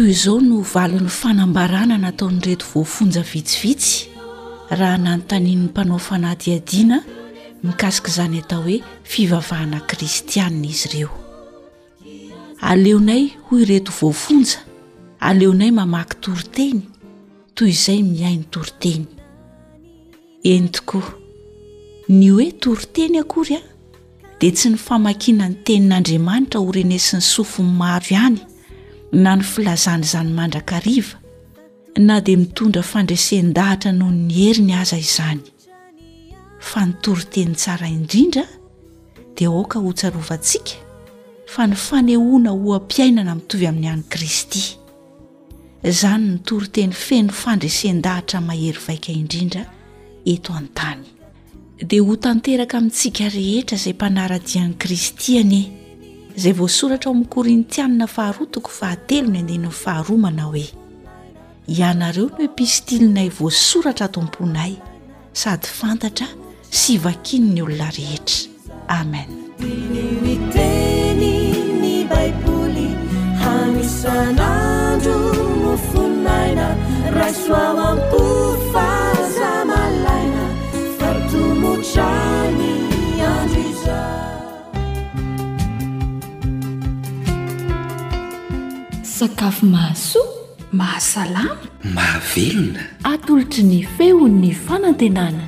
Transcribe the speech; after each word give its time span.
toy 0.00 0.10
izao 0.16 0.40
no 0.40 0.62
valon'ny 0.74 1.08
fanambarana 1.20 1.96
nataon'nyreto 2.04 2.64
voafonja 2.72 3.22
vitsivitsy 3.32 3.96
raha 4.78 4.96
nanontanin''ny 5.04 5.62
mpanao 5.68 5.98
fanahdiadiana 6.08 6.98
mikasika 7.64 8.08
izany 8.12 8.38
atao 8.42 8.62
hoe 8.66 8.78
fivavahana 9.12 9.78
kristianna 9.88 10.66
izy 10.72 10.88
ireo 10.94 11.12
aleonay 12.70 13.22
hoy 13.46 13.62
reto 13.70 13.92
voafonja 14.00 14.58
aleonay 15.28 15.70
mamaky 15.78 16.14
toriteny 16.22 16.80
toy 17.54 17.68
izay 17.76 18.00
miainy 18.12 18.44
toriteny 18.50 19.04
eny 20.52 20.68
tokoa 20.74 21.08
ny 22.08 22.30
hoe 22.34 22.46
toriteny 22.62 23.18
akory 23.20 23.54
a 23.56 23.62
dia 24.38 24.52
tsy 24.52 24.68
ny 24.70 24.78
famakina 24.86 25.48
ny 25.48 25.54
tenin'andriamanitra 25.64 26.60
horenesin'ny 26.66 27.22
sofony 27.32 27.70
maro 27.82 28.16
any 28.24 28.40
na 29.12 29.34
ny 29.36 29.42
filazana 29.42 30.04
izany 30.04 30.30
mandrakariva 30.32 31.18
na 31.96 32.20
dia 32.20 32.36
mitondra 32.38 32.82
fandresen-dahatra 32.82 33.92
noho 33.92 34.10
ny 34.10 34.30
heriny 34.34 34.74
aza 34.78 34.98
izany 34.98 35.40
fa 36.60 36.84
nytoriteny 36.86 37.54
tsara 37.56 37.86
indrindra 37.88 38.44
dia 39.36 39.50
oka 39.50 39.78
hotsarovantsika 39.82 40.76
fa 41.50 41.66
ny 41.66 41.74
fanehoana 41.86 42.50
hoam-piainana 42.54 43.34
mitovy 43.34 43.66
amin'ny 43.66 43.88
hany 43.90 44.06
kristy 44.08 44.62
izany 45.82 46.28
nytoriteny 46.36 46.92
feny 46.94 47.30
fandresen-dahatra 47.42 48.40
mahery 48.40 48.80
vaika 48.86 49.10
indrindra 49.12 49.64
eto 50.26 50.54
an-tany 50.60 51.02
dia 51.88 52.02
ho 52.04 52.14
tanteraka 52.16 52.78
amintsika 52.78 53.26
rehetra 53.34 53.74
izay 53.78 53.92
mpanaradiany 53.96 54.74
kristyane 54.78 55.79
izay 56.36 56.52
voasoratra 56.52 57.08
ao 57.08 57.12
amin'niy 57.14 57.28
korintianna 57.28 58.06
faharoatoko 58.06 58.70
fa 58.70 58.86
hatelo 58.86 59.28
no 59.28 59.38
andenyn'ny 59.38 59.70
faharoamana 59.70 60.42
hoe 60.50 60.66
ianareo 61.78 62.28
no 62.30 62.44
epistilinay 62.44 63.28
voasoratra 63.40 64.08
tomponay 64.08 64.72
sady 65.32 65.66
fantatra 65.78 66.26
sy 66.70 66.98
vakininy 66.98 67.60
olona 67.62 67.90
rehetra 67.90 68.54
amen 68.88 69.28
bibolonnk 69.60 70.56
amahasala 89.20 91.42
mahavelona 91.92 92.80
atolotr 93.12 93.60
ny 93.68 93.80
feon'ny 93.96 94.52
fanantenanana 94.56 95.44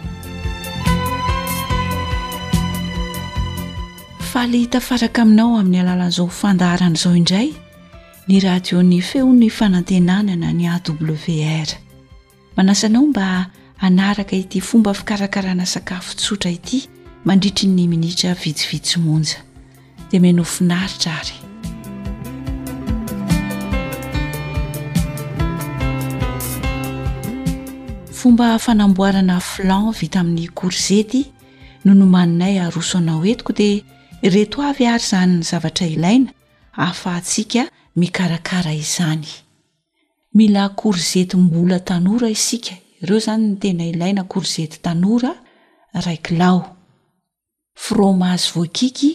fa 4.32 4.42
le 4.52 4.60
tafaraka 4.72 5.22
aminao 5.24 5.56
amin'ny 5.60 5.80
alalan'izao 5.82 6.28
fandaharana 6.28 6.94
izao 7.00 7.16
indray 7.16 7.48
ny 8.28 8.36
radion'ny 8.44 9.00
feon'ny 9.08 9.48
fanantenanana 9.58 10.52
ny 10.52 10.64
awr 10.74 11.68
manasanao 12.56 13.06
mba 13.08 13.46
anaraka 13.80 14.36
ity 14.36 14.60
fomba 14.60 14.94
fikarakarana 14.94 15.66
sakafo 15.66 16.14
tsotra 16.16 16.50
ity 16.50 16.88
mandritri 17.24 17.68
ny 17.68 17.88
minitra 17.88 18.34
vitsividtso 18.36 18.98
monja 19.04 19.38
dia 20.10 20.20
menofinaritraary 20.20 21.51
fomba 28.22 28.56
fanamboarana 28.66 29.40
flan 29.52 29.90
vita 30.00 30.20
amin'ny 30.22 30.46
korzety 30.58 31.20
no 31.84 31.92
nomaninay 31.94 32.60
aroso 32.64 32.98
anao 32.98 33.24
etiko 33.32 33.52
dia 33.58 33.82
reto 34.34 34.58
avy 34.68 34.84
ary 34.86 35.02
izany 35.02 35.32
ny 35.32 35.42
zavatra 35.50 35.86
ilaina 35.96 36.30
ahafahntsiaka 36.84 37.64
mikarakara 37.96 38.74
izany 38.84 39.26
mila 40.34 40.68
korzety 40.68 41.36
mbola 41.36 41.80
tanora 41.88 42.30
isika 42.36 42.74
ireo 43.00 43.18
izany 43.22 43.42
ny 43.48 43.56
tena 43.62 43.84
ilaina 43.92 44.22
korzety 44.24 44.78
tanora 44.84 45.32
raikilao 46.04 46.60
fromazy 47.74 48.46
voankiky 48.54 49.12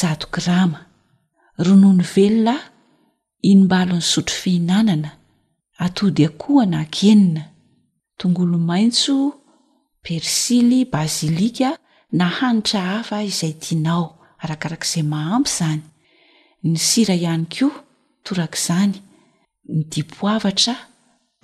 zato 0.00 0.26
grama 0.32 0.80
ronono 1.58 2.04
velona 2.14 2.56
inombalon'ny 3.50 4.02
sotro 4.12 4.34
fihinanana 4.38 5.10
atody 5.84 6.22
akoana 6.30 6.78
akenina 6.84 7.42
tonglo 8.20 8.58
maintso 8.58 9.40
persily 10.04 10.84
basilika 10.92 11.70
nahanitra 12.18 12.80
hafa 12.90 13.22
izay 13.30 13.52
tianao 13.62 14.06
arakarak'izay 14.44 15.04
mahampy 15.12 15.50
izany 15.58 15.80
ny 16.70 16.76
sira 16.88 17.14
ihany 17.16 17.46
koa 17.54 17.74
torak' 18.24 18.58
izany 18.62 18.92
ny 19.74 19.80
dipoavatra 19.92 20.74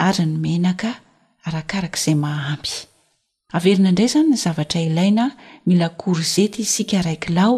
ary 0.06 0.24
ny 0.30 0.34
menaka 0.46 0.90
arakarak'izay 1.48 2.16
mahampy 2.24 2.72
averina 3.56 3.88
indray 3.92 4.10
zany 4.14 4.28
ny 4.32 4.36
zavatra 4.44 4.80
ilaina 4.88 5.24
mila 5.66 5.88
korzety 6.00 6.58
isika 6.66 7.00
raikilao 7.06 7.56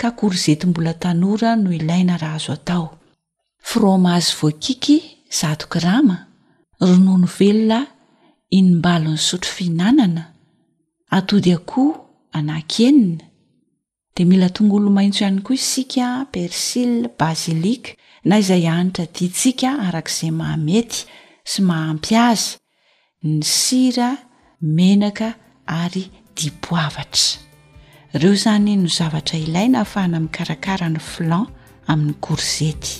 ka 0.00 0.08
korzety 0.18 0.64
mbola 0.70 0.94
tanora 1.02 1.50
no 1.62 1.68
ilaina 1.80 2.14
raha 2.22 2.36
azo 2.38 2.52
atao 2.58 2.86
fromazy 3.68 4.30
voankiky 4.40 4.96
zato 5.38 5.66
grama 5.72 6.16
ronono 6.80 7.26
velona 7.38 7.80
inymbalony 8.56 9.18
sotro 9.28 9.50
fihinanana 9.52 10.22
atody 11.16 11.50
akoho 11.56 11.92
anahankenina 12.38 13.24
dia 14.14 14.26
mila 14.26 14.48
tongolo 14.54 14.88
maintso 14.96 15.24
ihany 15.24 15.40
koa 15.46 15.54
isika 15.56 16.26
persile 16.34 17.08
basilike 17.20 17.90
na 18.28 18.34
izay 18.40 18.64
ahnitra 18.74 19.04
diatsika 19.16 19.70
arak'izay 19.86 20.32
mahamety 20.40 20.98
sy 21.50 21.58
mahampy 21.68 22.14
azy 22.30 22.46
ny 23.28 23.40
sira 23.58 24.10
menaka 24.76 25.28
ary 25.80 26.04
dipoavatra 26.36 27.40
ireo 28.14 28.34
zany 28.44 28.72
no 28.82 28.88
zavatra 28.98 29.36
ilaina 29.46 29.78
hafahna 29.82 30.16
mikarakara 30.26 30.86
ny 30.94 31.00
flan 31.12 31.44
amin'ny 31.92 32.14
korzety 32.24 32.94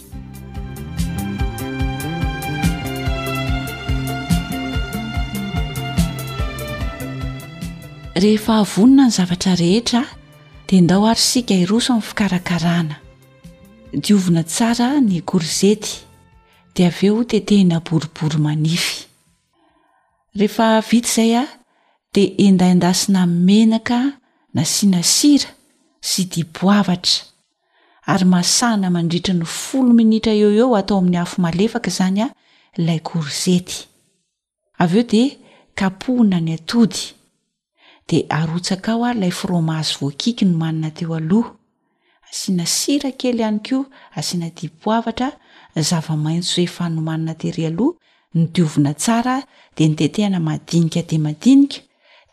rehefa 8.15 8.63
vonona 8.63 9.05
ny 9.09 9.15
zavatra 9.17 9.55
rehetra 9.57 10.03
dia 10.71 10.81
ndao 10.83 11.07
ary 11.09 11.21
sika 11.21 11.55
iroso 11.55 11.93
amin'ny 11.93 12.05
fikarakarana 12.09 12.97
diovina 14.03 14.43
tsara 14.45 14.89
ny 15.01 15.21
korzety 15.21 15.95
dia 16.75 16.87
avy 16.87 17.07
eo 17.07 17.25
tetehina 17.25 17.81
boribory 17.81 18.39
manify 18.39 19.05
rehefa 20.39 20.81
vita 20.89 21.09
izay 21.09 21.37
a 21.43 21.45
dia 22.15 22.35
endaindasina 22.47 23.27
menaka 23.27 23.99
na 24.55 24.63
siana 24.65 25.03
sira 25.03 25.49
sy 26.01 26.23
diboavatra 26.33 27.25
ary 28.13 28.25
masahana 28.35 28.89
mandritra 28.91 29.35
ny 29.35 29.45
folo 29.45 29.93
minitra 29.97 30.33
eo 30.33 30.51
eo 30.53 30.77
atao 30.77 30.99
amin'ny 30.99 31.17
hafo 31.21 31.43
malefaka 31.43 31.89
izany 31.91 32.21
a 32.27 32.29
ilay 32.79 33.01
korzety 33.09 33.79
avy 34.83 34.99
eo 34.99 35.03
dia 35.11 35.37
kapohina 35.79 36.37
ny 36.41 36.53
atody 36.57 37.22
e 38.15 38.27
arotsaka 38.29 38.93
ao 38.93 39.05
a 39.05 39.13
ilay 39.15 39.31
fromazy 39.41 39.95
voankiky 40.01 40.45
no 40.45 40.59
manina 40.63 40.91
teo 40.91 41.15
aloha 41.19 41.51
asiana 42.29 42.67
sira 42.77 43.11
kely 43.21 43.39
ihany 43.43 43.61
koa 43.67 43.85
asiana 44.19 44.49
dipoavatra 44.57 45.29
zava-maitso 45.89 46.59
ize 46.61 46.69
efa 46.69 46.85
nomanina 46.95 47.35
teiry 47.41 47.63
aloha 47.71 47.99
ny 48.37 48.45
diovina 48.55 48.93
tsara 49.03 49.37
dea 49.77 49.89
nitetehina 49.91 50.39
madinika 50.49 51.01
de 51.11 51.17
madinika 51.27 51.79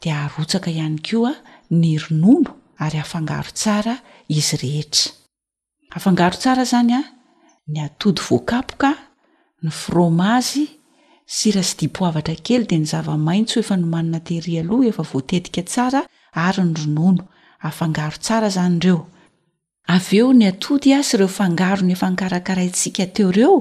dea 0.02 0.16
arotsaka 0.26 0.68
ihany 0.76 1.00
ko 1.08 1.20
a 1.32 1.34
ny 1.80 1.98
ronolo 2.04 2.52
ary 2.84 2.98
afangaro 3.06 3.52
tsara 3.62 3.94
izy 4.38 4.56
rehetra 4.64 5.12
afangaro 5.96 6.36
tsara 6.42 6.64
zany 6.72 6.94
a 6.94 7.02
ny 7.72 7.78
atody 7.86 8.22
voakapoka 8.28 8.90
ny 9.64 9.72
fromazy 9.82 10.66
sira 11.30 11.62
sy 11.62 11.78
dipohavatra 11.86 12.34
kely 12.42 12.66
di 12.70 12.80
ny 12.82 12.86
zava-maintso 12.90 13.62
efa 13.62 13.76
nomanina 13.78 14.18
tehiry 14.28 14.56
aloha 14.62 14.88
efa 14.90 15.04
voatetika 15.10 15.62
tsara 15.62 16.00
ary 16.46 16.64
ny 16.66 16.74
ronono 16.80 17.24
afangaro 17.70 18.18
tsara 18.26 18.50
zany 18.56 18.80
ireo 18.82 19.00
avy 19.96 20.18
eo 20.24 20.30
ny 20.34 20.46
atody 20.50 20.90
a 20.98 21.04
sy 21.06 21.14
ireo 21.20 21.28
fangaro 21.38 21.86
ny 21.86 21.94
efa 21.96 22.08
nykarakara 22.10 22.64
itsika 22.70 23.06
teo 23.16 23.30
reo 23.38 23.56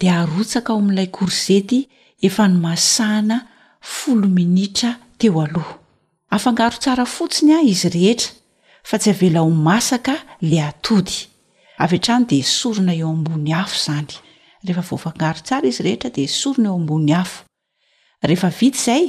dia 0.00 0.14
arotsaka 0.22 0.70
ao 0.72 0.80
amin'ilay 0.80 1.10
korzety 1.18 1.80
efa 2.28 2.44
nomasahana 2.48 3.36
folo 3.94 4.26
minitra 4.38 4.90
teo 5.20 5.42
aloha 5.44 5.74
afangaro 6.36 6.76
tsara 6.82 7.04
fotsiny 7.16 7.52
a 7.52 7.60
izy 7.72 7.88
rehetra 7.96 8.32
fa 8.88 8.96
tsy 9.00 9.10
avela 9.14 9.44
ho 9.44 9.50
masaka 9.68 10.14
la 10.50 10.62
atody 10.72 11.16
avy 11.84 11.96
hantrany 12.00 12.24
dia 12.32 12.46
sorona 12.58 12.92
eo 13.00 13.08
ambony 13.16 13.52
hafo 13.58 13.76
izany 13.82 14.14
rehefa 14.62 14.82
vofangaro 14.82 15.38
tsara 15.42 15.66
izy 15.66 15.82
rehetra 15.82 16.10
dia 16.14 16.28
sorona 16.28 16.68
eo 16.68 16.74
ambony 16.80 17.12
hafo 17.12 17.44
rehefa 18.22 18.48
vita 18.50 18.76
izay 18.78 19.04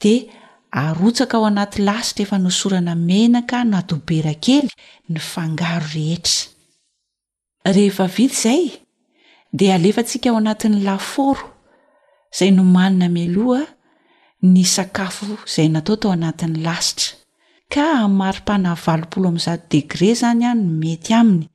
de 0.00 0.30
arotsaka 0.70 1.36
ao 1.36 1.44
anaty 1.46 1.78
lasitra 1.82 2.22
efa 2.24 2.38
nosorana 2.38 2.94
menaka 2.94 3.64
na 3.64 3.78
adobera 3.78 4.34
kely 4.44 4.68
ny 5.08 5.18
fangaro 5.20 5.86
rehetra 5.94 6.48
rehefa 7.64 8.06
vita 8.06 8.32
izay 8.34 8.62
de 9.52 9.72
alefantsika 9.72 10.30
ao 10.30 10.36
anatiny 10.36 10.80
laforo 10.84 11.42
izay 12.32 12.50
nomanina 12.50 13.08
meloha 13.08 13.62
ny 14.42 14.64
sakafo 14.64 15.26
izay 15.46 15.68
natao 15.68 15.96
tao 15.96 16.12
anatin'ny 16.12 16.56
lasitra 16.66 17.06
ka 17.72 17.82
amari-pana 18.04 18.72
valopolo 18.84 19.26
amin'nyizaty 19.28 19.68
degré 19.72 20.06
izany 20.14 20.44
a 20.50 20.54
no 20.54 20.64
mety 20.80 21.12
aminy 21.20 21.46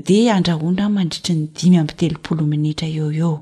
di 0.00 0.28
andrahona 0.28 0.88
mandritry 0.88 1.34
ny 1.34 1.46
dimy 1.54 1.78
amy 1.78 1.94
telopolo 1.94 2.42
minitra 2.46 2.86
eeo 2.88 3.10
eo 3.12 3.34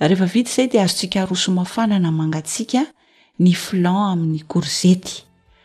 rehefa 0.00 0.26
vita 0.26 0.50
izay 0.50 0.68
dia 0.68 0.82
azo 0.82 0.94
ntsika 0.94 1.24
rosomafanana 1.26 2.10
mangatsiaka 2.10 2.82
ny 3.38 3.52
flan 3.54 4.02
amin'ny 4.12 4.42
korzety 4.48 5.22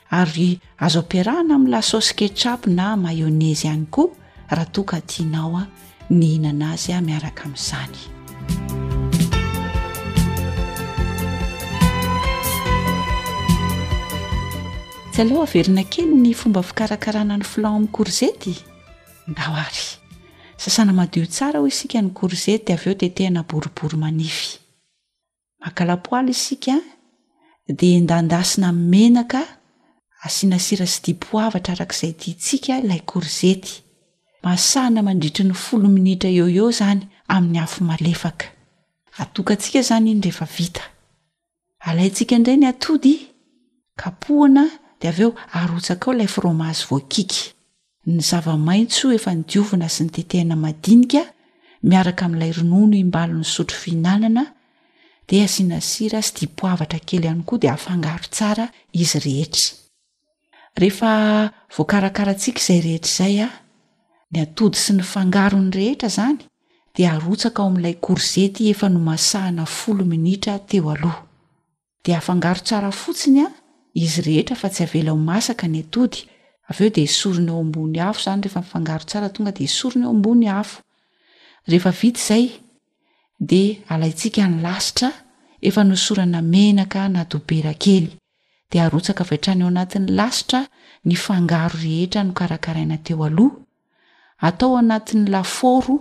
ary 0.10 0.60
azo 0.78 1.00
ampiarahana 1.02 1.58
milasaosy 1.60 2.14
ketrapo 2.16 2.70
na 2.70 2.96
malonesy 2.98 3.68
ihany 3.68 3.86
koa 3.90 4.14
raha 4.50 4.66
toka 4.66 5.02
tianao 5.02 5.58
a 5.58 5.68
ni 6.10 6.26
hinana 6.38 6.72
azy 6.74 6.94
a 6.94 7.02
miaraka 7.02 7.44
ami'izany 7.44 7.98
tsy 15.14 15.22
aloh 15.22 15.46
verina 15.54 15.84
kely 15.84 16.06
ny 16.06 16.34
fomba 16.36 16.62
fikarakarana 16.62 17.38
ny 17.38 17.46
flan 17.46 17.74
ami'ny 17.74 17.90
korzety 17.90 18.54
aoary 19.48 20.03
sasana 20.66 20.94
madio 20.94 21.26
tsara 21.28 21.60
ho 21.60 21.68
isika 21.68 22.00
ny 22.02 22.14
korzety 22.16 22.72
av 22.74 22.84
eo 22.88 22.94
tetehina 23.00 23.42
boribory 23.44 23.98
manify 24.04 24.56
makalapoaly 25.64 26.32
isika 26.32 26.76
de 27.80 27.90
ndandasina 28.04 28.70
menaka 28.92 29.42
asianasira 30.26 30.86
sy 30.94 31.00
dipoavatra 31.06 31.74
arak'izay 31.76 32.14
ditsika 32.22 32.74
lay 32.90 33.02
korzety 33.12 33.72
masana 34.44 35.02
mandritry 35.04 35.44
ny 35.50 35.56
folo 35.66 35.88
minitra 35.96 36.30
eo 36.32 36.48
eo 36.48 36.68
zany 36.80 37.02
amin'ny 37.36 37.60
afi 37.66 37.80
aefaka 38.08 38.46
aokatsika 39.22 39.80
zany 39.90 40.16
nreefa 40.16 40.46
vi 40.56 40.66
aayntsika 41.88 42.34
indray 42.40 42.58
ny 42.58 42.68
atody 42.72 43.14
kapohana 44.02 44.64
de 45.00 45.06
aveo 45.12 45.36
arotsaka 45.60 46.06
o 46.10 46.14
ilay 46.16 46.32
fromazy 46.36 46.84
voakiky 46.90 47.42
ny 48.04 48.20
zava-maitso 48.20 49.14
efa 49.16 49.32
nydiovina 49.32 49.88
sy 49.90 50.04
nytetehina 50.10 50.56
madinikaa 50.60 51.30
miaraka 51.88 52.26
amin'ilay 52.28 52.52
ronono 52.58 52.98
imbalin'ny 53.00 53.46
sotro 53.48 53.78
fihinanana 53.80 54.44
dia 55.30 55.46
asianasira 55.48 56.20
sy 56.22 56.34
dipoavatra 56.42 57.00
kely 57.00 57.24
ihany 57.24 57.44
koa 57.48 57.60
di 57.64 57.68
afangaro 57.72 58.28
tsara 58.30 58.66
izy 58.92 59.20
rehetra 59.26 59.78
rehefa 60.78 61.12
voakarakara 61.78 62.34
ntsika 62.36 62.60
izay 62.64 62.82
rehetra 62.88 63.10
izay 63.14 63.38
a 63.46 63.50
ny 64.34 64.38
atody 64.44 64.78
sy 64.84 64.92
ny 64.98 65.04
fangaro 65.14 65.58
ny 65.64 65.72
rehetra 65.80 66.08
izany 66.12 66.38
dia 66.96 67.14
arotsaka 67.16 67.62
ao 67.62 67.70
amin'ilay 67.72 67.96
korzety 68.06 68.68
efa 68.72 68.90
no 68.92 69.00
masahana 69.00 69.66
folo 69.66 70.04
minitra 70.06 70.60
teo 70.70 70.90
aloha 70.92 71.24
dia 72.04 72.18
afangaro 72.18 72.60
tsara 72.68 72.92
fotsiny 72.92 73.40
a 73.48 73.50
izy 73.94 74.22
rehetra 74.28 74.56
fa 74.60 74.68
tsy 74.70 74.84
avela 74.88 75.12
ho 75.12 75.18
masaka 75.18 75.68
ny 75.72 75.80
atody 75.88 76.28
veo 76.78 76.90
de 76.96 77.06
sorona 77.20 77.52
eo 77.52 77.60
ambony 77.66 77.98
hafo 78.04 78.22
zany 78.24 78.42
rehefa 78.44 78.62
ifangaro 78.62 79.04
tsara 79.10 79.30
tonga 79.34 79.52
de 79.58 79.66
sorony 79.78 80.06
eo 80.06 80.10
ambony 80.16 80.48
afo 80.62 80.76
rehefa 81.70 81.92
vita 82.00 82.20
zay 82.28 82.44
de 83.50 83.64
alaitsika 83.94 84.44
ny 84.48 84.56
lasitra 84.66 85.10
efa 85.68 85.82
nosorana 85.84 86.40
enaka 86.68 87.02
nadoberakely 87.16 88.08
de 88.72 88.78
aotsaka 88.84 89.24
vtrany 89.30 89.62
eo 89.64 89.68
anati'ny 89.72 90.08
lasitra 90.18 90.60
ny 91.08 91.16
fangaro 91.26 91.76
rehetra 91.86 92.24
nokarakaraina 92.28 92.98
teo 93.06 93.24
aloha 93.28 93.58
atao 94.48 94.78
anatin'ny 94.82 95.30
laforo 95.34 95.96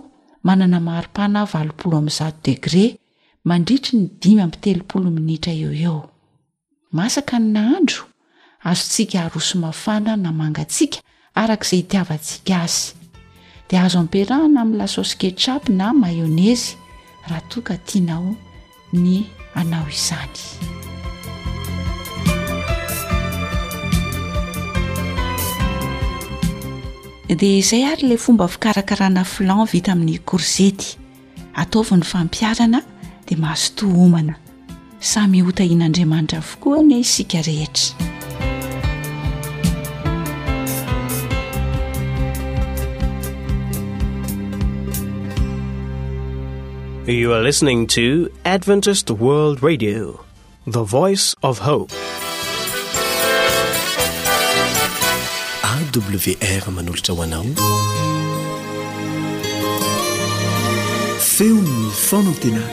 manana 0.47 0.79
maaripahna 0.87 1.39
valopolo 1.53 1.95
amn'yzato 2.01 2.39
degré 2.45 2.85
mandritry 3.47 3.93
ny 3.99 4.05
dimy 4.21 4.43
mitelopolo 4.51 5.07
minitra 5.17 5.53
eo 5.63 5.71
eo 5.87 5.99
masaka 6.97 7.35
ny 7.39 7.47
na 7.55 7.61
handro 7.71 8.01
azo 8.63 8.83
ntsika 8.87 9.19
arosomafana 9.27 10.13
namangantsika 10.23 10.97
araka 11.41 11.65
izay 11.67 11.79
itiavantsika 11.83 12.55
azy 12.61 12.93
dia 13.69 13.81
azo 13.85 13.97
ampiarahana 13.99 14.59
amin'ny 14.61 14.77
lasaosy 14.79 15.15
ketrapy 15.21 15.71
na 15.73 15.87
malonezy 16.01 16.75
raha 17.27 17.41
toka 17.51 17.75
tianao 17.87 18.35
ny 18.93 19.23
anao 19.59 19.87
izany 19.89 20.35
dia 27.39 27.57
izay 27.59 27.83
ary 27.91 28.07
lay 28.09 28.17
fomba 28.19 28.47
fikarakarana 28.47 29.23
flan 29.25 29.65
vita 29.71 29.91
amin'ny 29.91 30.17
korzety 30.23 30.95
ataovyny 31.53 32.03
fampiarana 32.05 32.79
dia 33.27 33.37
mahazotohomana 33.37 34.35
samy 34.99 35.41
hotahian'andriamanitra 35.43 36.37
avokoa 36.39 36.77
ny 36.83 36.99
isika 37.03 37.41
rehetra 37.41 38.13
you 47.11 47.33
are 47.33 47.41
listening 47.41 47.85
to 47.85 48.29
adventiset 48.45 49.09
world 49.09 49.61
radio 49.61 50.23
the 50.65 50.83
voice 50.83 51.35
of 51.43 51.57
hope 51.59 51.89
awr 55.71 56.71
manolotsa 56.77 57.13
hoanao 57.13 57.45
feon 61.19 61.69
foonatena 62.07 62.65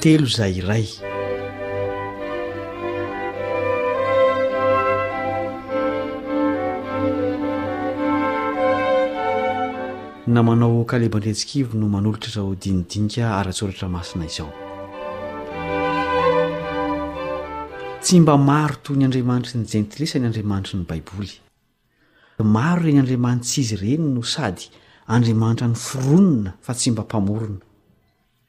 telo 0.00 0.26
zay 0.36 0.52
iray 0.62 1.11
na 10.32 10.42
manao 10.42 10.84
kalebandretsikivo 10.84 11.76
no 11.78 11.88
manolotra 11.88 12.30
zao 12.34 12.54
dinidinika 12.62 13.24
ara-tsoratra 13.40 13.88
masina 13.88 14.24
izao 14.26 14.50
tsy 18.02 18.20
mba 18.24 18.34
maro 18.50 18.76
toy 18.84 18.96
ny 18.98 19.04
andriamanitry 19.06 19.56
ny 19.60 19.66
jentilisa 19.72 20.16
ny 20.18 20.26
andriamanitry 20.28 20.74
ny 20.78 20.84
baiboly 20.90 21.32
maro 22.56 22.80
reny 22.86 23.00
andriamanitsyizy 23.02 23.74
ireny 23.76 24.06
no 24.16 24.22
sady 24.34 24.64
andriamanitra 25.14 25.66
ny 25.72 25.76
fironina 25.88 26.50
fa 26.66 26.72
tsy 26.78 26.88
mba 26.94 27.02
mpamorona 27.06 27.60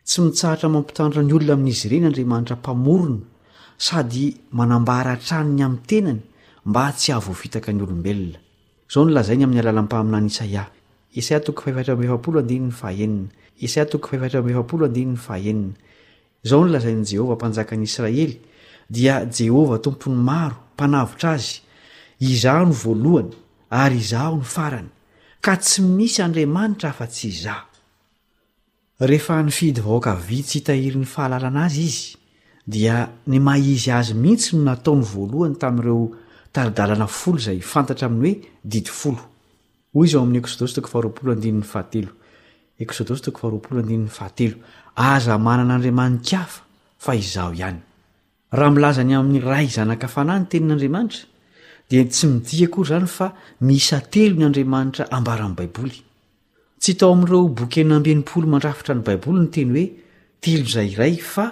tsy 0.07 0.17
mitsahatra 0.25 0.67
mampitantra 0.75 1.19
ny 1.27 1.33
olona 1.37 1.53
amin'izy 1.59 1.85
ireny 1.89 2.05
andriamanitra 2.09 2.55
mpamorona 2.61 3.19
sady 3.87 4.25
manambaraatraniny 4.57 5.61
amin'ny 5.67 5.83
tenany 5.89 6.21
mba 6.69 6.83
tsy 6.97 7.09
ahvoavitaka 7.17 7.69
ny 7.75 7.81
olombelona 7.85 8.39
zao 8.91 9.01
no 9.05 9.11
lazai 9.15 9.37
ny 9.39 9.43
amin'ny 9.47 9.59
alala 9.63 9.81
mpaminany 9.87 10.29
isaia 10.33 10.63
onlazain' 16.53 17.05
jehovampanjaka 17.11 17.75
ny 17.77 17.83
israely 17.83 18.37
dia 18.89 19.21
jehova 19.37 19.77
tompony 19.79 20.15
maro 20.15 20.57
mpanavitra 20.73 21.31
azy 21.37 21.61
izaho 22.19 22.65
ny 22.65 22.73
voalohany 22.83 23.29
ary 23.69 23.97
izaho 24.03 24.35
ny 24.41 24.45
farany 24.53 24.89
ka 25.41 25.55
tsy 25.61 25.81
misy 25.85 26.19
andriamanitra 26.23 26.89
afa-tsy 26.91 27.27
iza 27.31 27.55
ehe 28.99 29.43
ny 29.43 29.51
fidy 29.51 29.81
vaoka 29.81 30.13
vitsy 30.27 30.59
hitahiryn'ny 30.59 31.07
fahalalana 31.13 31.63
azy 31.69 31.81
izy 31.89 32.05
dia 32.67 32.97
ny 33.27 33.39
maizy 33.39 33.91
azy 33.99 34.13
mihitsy 34.23 34.55
no 34.57 34.63
nataony 34.69 35.03
voalohany 35.13 35.55
tamin'ireo 35.61 36.03
taidana 36.53 37.07
folo 37.07 37.37
zay 37.39 37.59
fanttra 37.61 38.07
amin'y 38.07 38.87
hoe 38.99 39.32
oz 39.93 40.15
amin'ny 40.15 40.37
ekdos 40.41 40.73
to 40.73 40.81
faharoapolo 40.81 41.35
dnny 41.43 41.61
ahateles 41.61 43.21
taharoaoldyahate 43.25 44.45
aza 44.95 45.37
manan'andriamanikafa 45.47 46.61
fa 47.05 47.13
izao 47.21 47.51
ihany 47.59 47.79
raha 48.59 48.71
milaza 48.75 49.03
ny 49.09 49.13
amin'ny 49.19 49.41
ray 49.51 49.67
zanakafanahy 49.75 50.39
ny 50.43 50.47
tenin'andriamanitra 50.53 51.23
dia 51.91 52.03
tsy 52.11 52.25
midia 52.31 52.67
kory 52.75 52.89
zany 52.91 53.07
fa 53.17 53.27
misa 53.67 53.97
telo 54.13 54.33
nyandriamanitra 54.41 55.03
ambaran'y 55.17 55.55
baiboly 55.59 55.97
tsy 56.81 56.93
tao 56.99 57.09
amin'ireo 57.13 57.43
boknambi'nimpolo 57.59 58.45
mandrafitra 58.53 58.93
ny 58.97 59.03
baiboly 59.09 59.37
no 59.41 59.47
teny 59.57 59.71
hoe 59.77 59.87
telo 60.43 60.65
zay 60.75 60.87
iray 60.95 61.15
fa 61.33 61.45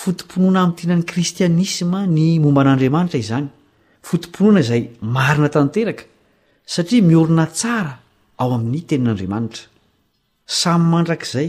fotomponoana 0.00 0.60
ami'ny 0.64 0.76
tenan'ny 0.80 1.04
kristianisma 1.12 2.00
ny 2.16 2.24
momba 2.44 2.60
an'andriamanitra 2.64 3.18
izany 3.24 3.46
fotomponoana 4.08 4.62
zay 4.70 4.82
marina 5.16 5.48
tanteraka 5.56 6.04
satria 6.68 7.00
miorina 7.00 7.44
tsara 7.56 7.92
ao 8.42 8.48
amin'y 8.58 8.82
tenin'andriamanitra 8.90 9.62
samy 10.60 10.84
mandrak'izay 10.92 11.48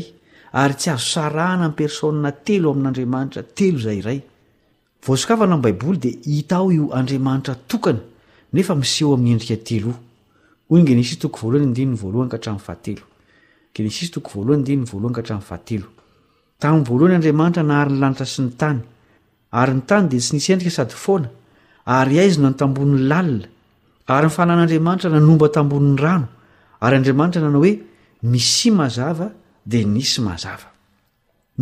ary 0.62 0.76
tsy 0.80 0.90
arosarahana 0.94 1.66
npersôna 1.74 2.32
telo 2.46 2.70
amin'andriamanitra 2.76 3.42
telo 3.58 3.78
zay 3.86 3.98
iray 4.02 4.20
okaana 5.12 5.56
nbaiboy 5.60 5.96
dia 6.04 6.14
itaao 6.40 6.70
io 6.72 6.86
andriamanitratokanaefeho 7.00 9.94
'yedrtain'ny 10.72 11.94
voaohanyandramantra 16.88 17.64
naharny 17.72 17.98
lanitra 18.02 18.26
sy 18.34 18.40
ny 18.46 18.50
tany 18.62 18.80
aryny 19.62 19.82
tany 19.90 20.06
de 20.12 20.18
tsy 20.20 20.32
nisy 20.36 20.50
endrika 20.54 20.74
sady 20.78 20.96
foana 21.06 21.30
ary 21.98 22.16
aizna 22.20 22.48
ny 22.50 22.56
tambonin'ny 22.58 23.04
lana 23.10 23.46
ary 24.16 24.28
ny 24.28 24.32
fanan'andriamanitra 24.32 25.10
nanomba 25.12 25.48
tambonin'ny 25.56 26.00
rano 26.04 26.28
ary 26.86 26.96
andriamanitra 27.00 27.42
nanao 27.46 27.62
hoe 27.64 27.74
misy 28.34 28.70
mazava 28.80 29.28
de 29.72 29.80
ny 29.94 30.02
sy 30.12 30.20
mazava 30.28 30.70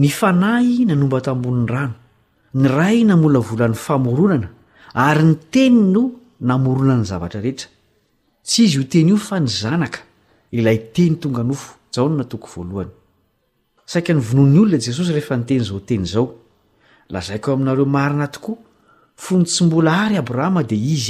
ny 0.02 0.08
fanahy 0.20 0.84
nanomba 0.90 1.20
tambon'ny 1.28 1.68
rano 1.74 1.94
ny 2.62 2.68
ray 2.78 3.00
na 3.10 3.16
mola 3.22 3.40
volan'ny 3.50 3.76
famoronana 3.88 4.48
ary 5.06 5.24
ny 5.30 5.36
teny 5.54 5.78
no 5.96 6.04
namoronany 6.50 7.04
zavatrarehetra 7.12 7.68
ts 8.48 8.54
izy 8.64 8.78
oteny 8.84 9.10
io 9.14 9.18
fay 9.18 9.42
zn 9.48 9.88
ytetonyolona 13.86 14.80
jesosy 14.86 15.12
rehefa 15.18 15.36
ntenyzaoteao 15.42 16.26
azaiko 17.20 17.48
aminareo 17.56 17.86
marina 17.96 18.28
tokoa 18.36 18.58
fony 19.16 19.44
tsy 19.46 19.64
mbola 19.66 19.92
ary 20.06 20.16
abrahama 20.22 20.64
de 20.70 20.76
iz 20.94 21.10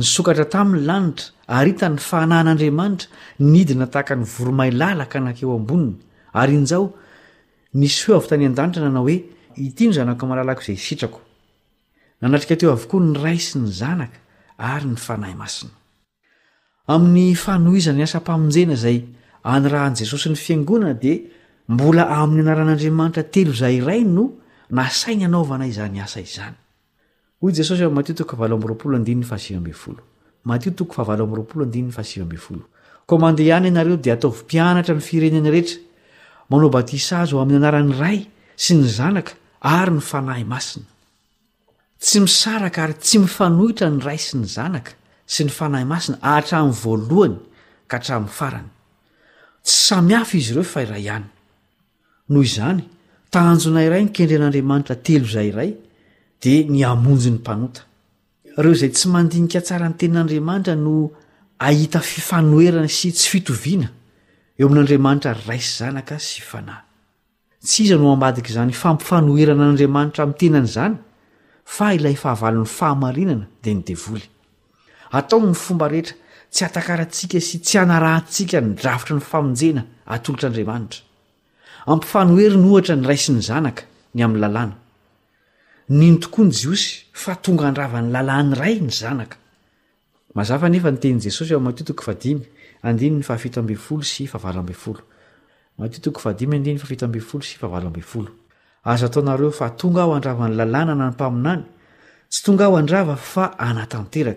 nysokatra 0.00 0.46
tamin'ny 0.54 0.84
lanitra 0.88 1.26
ary 1.58 1.70
hitany 1.74 1.98
fahnahan'andriamanitra 2.08 3.08
nidina 3.52 3.86
tahaka 3.92 4.14
ny 4.16 4.24
voromay 4.34 4.70
lala 4.80 5.04
ka 5.12 5.18
nankeo 5.20 5.52
amboniny 5.60 5.94
ary 6.40 6.52
inzao 6.58 6.84
nis 7.78 7.96
oe 8.08 8.14
avy 8.16 8.26
tany 8.30 8.44
an-danitra 8.48 8.82
nanao 8.88 9.04
hoe 9.06 9.16
iti 9.66 9.84
no 9.86 9.92
zanako 9.98 10.24
malalako 10.30 10.62
izay 10.64 10.78
sitrako 10.86 11.20
nanatrika 12.20 12.54
teo 12.60 12.70
avokoa 12.72 13.00
ny 13.04 13.12
ray 13.24 13.38
sy 13.44 13.52
ny 13.60 13.66
zanaka 13.80 14.18
ary 14.72 14.86
ny 14.88 14.96
fanahy 15.06 15.36
masinaain'ny 15.42 17.72
aizny 17.76 18.02
asampaojeazay 18.08 18.98
any 19.44 19.68
rahan' 19.68 19.94
jesosy 19.96 20.30
ny 20.30 20.36
fiangonana 20.36 20.94
di 21.00 21.28
mbola 21.68 22.04
amin'ny 22.20 22.42
anaran'andriamanitra 22.48 23.22
telo 23.24 23.52
zay 23.52 23.76
iray 23.80 24.04
no 24.04 24.32
nasai 24.70 25.14
ny 25.16 25.24
anaovana 25.24 25.66
izany 25.70 26.00
asa 26.02 26.20
izanyko 32.00 33.14
mandehany 33.22 33.66
ianareo 33.68 33.96
dia 34.04 34.14
ataovympianatra 34.18 34.94
ny 34.94 35.00
firenana 35.08 35.50
rehetra 35.50 35.80
manao 36.50 36.68
batisa 36.70 37.20
azo 37.22 37.38
o 37.38 37.40
amin'ny 37.42 37.58
anaran'ny 37.62 37.94
ray 38.02 38.18
sy 38.56 38.74
ny 38.76 38.86
zanaka 38.88 39.32
ary 39.60 39.92
ny 39.94 40.00
fanahy 40.00 40.44
masina 40.44 40.86
tsy 41.98 42.20
msaraka 42.20 42.78
ary 42.84 42.94
tsy 43.00 43.16
mifanohitra 43.18 43.86
ny 43.96 44.00
ray 44.06 44.18
sy 44.20 44.34
ny 44.40 44.44
zanaka 44.46 44.92
sy 45.26 45.42
ny 45.48 45.50
fanahy 45.58 45.84
masina 45.88 46.18
aatramnny 46.22 46.76
voalohany 46.84 47.38
ka 47.90 47.96
hatramny 47.98 48.28
farany 48.38 48.68
ts 49.68 49.74
samihafa 49.88 50.36
izy 50.38 50.52
ireo 50.52 50.64
fa 50.72 50.80
iray 50.84 51.02
ihany 51.06 51.24
noho 52.32 52.42
izany 52.48 52.80
tanjona 53.34 53.82
iray 53.88 54.02
ny 54.06 54.10
kendry 54.16 54.36
an'andriamanitra 54.38 54.96
telo 55.06 55.26
zay 55.32 55.48
iray 55.52 55.70
de 56.42 56.54
ny 56.72 56.80
amonjy 56.92 57.30
ny 57.32 57.38
mpanota 57.40 57.80
ireo 58.58 58.72
izay 58.76 58.92
tsy 58.96 59.06
mandinika 59.14 59.60
tsara 59.66 59.86
ny 59.90 59.96
tenin'andriamanitra 60.00 60.74
no 60.84 60.94
ahita 61.68 61.98
fifanoerana 62.12 62.88
sy 62.98 63.08
tsy 63.16 63.26
fitoviana 63.32 63.88
eo 64.58 64.66
amin'andriamanitra 64.70 65.30
yraisy 65.42 65.70
zanaka 65.82 66.16
sy 66.28 66.40
fanahy 66.50 66.82
tsy 67.68 67.80
iza 67.84 67.96
no 68.00 68.06
ambadika 68.16 68.50
zany 68.56 68.72
fampifanoerana 68.82 69.62
an'andriamanitra 69.66 70.20
amin'ny 70.24 70.40
tenan'izany 70.42 70.94
fa 71.76 71.86
ilay 71.98 72.16
fahavalon'ny 72.24 72.70
fahamarinana 72.78 73.46
de 73.64 73.70
ny 73.76 73.80
devoly 73.90 74.24
ataony 75.20 75.52
fomba 75.64 75.86
rehetra 75.92 76.16
tsy 76.52 76.64
ataaa 76.64 77.04
tsika 77.12 77.40
sy 77.40 77.56
tsy 77.62 77.76
anaahtsika 77.82 78.58
nidravitra 78.60 79.14
ny 79.16 79.22
famonjena 79.30 79.82
atolotr'adramantraampifanoeryny 80.14 82.68
ohtra 82.76 82.94
nyray 83.00 83.18
sy 83.24 83.30
ny 83.36 83.40
zanaka 83.48 83.82
nya'nylany 84.16 84.72
toany 86.24 86.50
ji 86.56 86.66
onga 86.70 87.64
aan'nynyyyiobol 96.50 97.42
sy 97.44 97.52
oazotoaeofa 98.88 99.66
tonga 99.80 100.00
aho 100.02 100.12
andravany 100.18 100.54
lalàna 100.58 100.94
nany 100.96 101.12
mpaminany 101.14 101.62
tsy 102.30 102.40
tonga 102.44 102.64
aho 102.66 102.74
andrava 102.80 103.14
fa 103.30 103.44
aae 103.64 104.36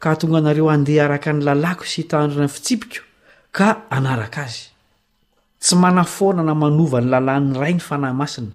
ka 0.00 0.16
tonga 0.18 0.38
anareo 0.42 0.66
andehaharaka 0.74 1.28
ny 1.36 1.40
lalako 1.46 1.84
sy 1.92 1.98
itandrinany 2.08 2.48
fitsipiko 2.56 3.00
ka 3.56 3.68
anaraka 3.96 4.40
azy 4.48 4.62
tsy 5.62 5.74
manafoana 5.82 6.40
na 6.48 6.54
manovany 6.62 7.04
lalan'ny 7.12 7.52
ray 7.62 7.74
ny 7.76 7.82
fanahy 7.88 8.16
masina 8.22 8.52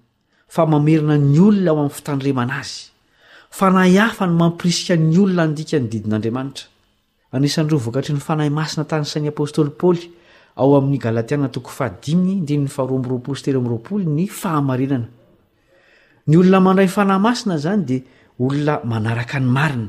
fa 0.54 0.62
mamerina 0.66 1.14
ny 1.32 1.38
olona 1.46 1.70
ao 1.72 1.78
amin'ny 1.86 1.94
fitandremana 1.98 2.54
azy 2.66 2.80
fanay 3.58 3.94
afa 4.06 4.24
ny 4.28 4.34
mampirisika 4.40 4.94
ny 5.10 5.14
olona 5.24 5.42
andianydiin'aaan't 5.46 6.58
ny 7.30 8.18
fanahy 8.26 8.50
masina 8.60 8.82
tansainy 8.92 9.28
apôstôly 9.30 9.70
paly 9.80 10.02
aoan'yiny 10.58 10.98
lonamanray 16.42 16.86
nyfanahy 16.90 17.20
masina 17.26 17.54
zany 17.64 17.82
d 17.88 18.02
olna 18.44 18.74
manaaka 18.90 19.38
ny 19.38 19.46
maina 19.58 19.88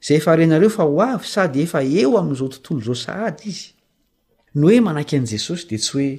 zay 0.00 0.18
enareofa 0.20 0.82
ho 0.84 1.00
a 1.00 1.18
sady 1.22 1.60
efa 1.66 1.80
eo 1.84 2.12
amn'zao 2.20 2.48
tontolo 2.48 2.80
zao 2.86 2.94
sahady 3.04 3.44
izy 3.50 3.66
no 4.54 4.66
hoe 4.68 4.80
manaiky 4.80 5.16
an' 5.16 5.26
jesosy 5.32 5.64
de 5.70 5.76
tsy 5.78 5.90
hoe 5.96 6.10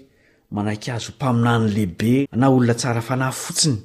manaky 0.55 0.89
azo 0.91 1.11
o 1.11 1.15
mpaminanylehibe 1.15 2.11
na 2.39 2.49
olona 2.49 2.73
tsara 2.79 3.01
fanay 3.07 3.31
fotsiny 3.43 3.79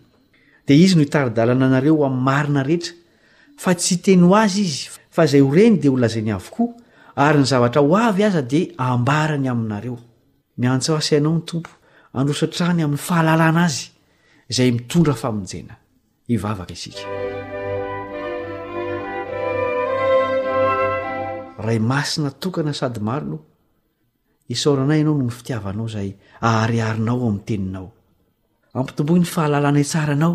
izy 0.75 0.95
no 0.95 1.01
itaridalana 1.03 1.65
anareo 1.67 1.95
am'ny 2.05 2.21
marina 2.27 2.61
rehetra 2.69 2.93
fa 3.63 3.71
tsy 3.79 3.95
teny 4.05 4.23
ho 4.27 4.31
azy 4.41 4.61
izy 4.67 4.87
fa 5.15 5.25
zay 5.31 5.41
horeny 5.43 5.75
de 5.83 5.89
olazay 5.93 6.21
ny 6.25 6.31
avokoa 6.31 6.73
ary 7.25 7.39
ny 7.39 7.45
zavatra 7.51 7.81
ho 7.85 7.91
avy 8.07 8.23
aza 8.29 8.41
de 8.51 8.61
ambarany 8.87 9.47
aminareo 9.53 9.97
ny 10.59 10.65
antsoasiinao 10.73 11.33
ny 11.37 11.43
tompo 11.49 11.69
androsatrany 12.17 12.81
amin'ny 12.85 13.01
fahalalana 13.07 13.61
azy 13.67 13.85
zayiondra 14.49 15.33
ray 21.67 21.77
masinatokana 21.91 22.73
sady 22.73 22.99
marino 23.09 23.37
isoranay 24.53 24.99
ianao 25.05 25.13
nony 25.19 25.29
fitiavanao 25.37 25.85
zay 25.93 26.09
ahriainaoamteninaoampitompon 26.41 29.23
na 30.17 30.31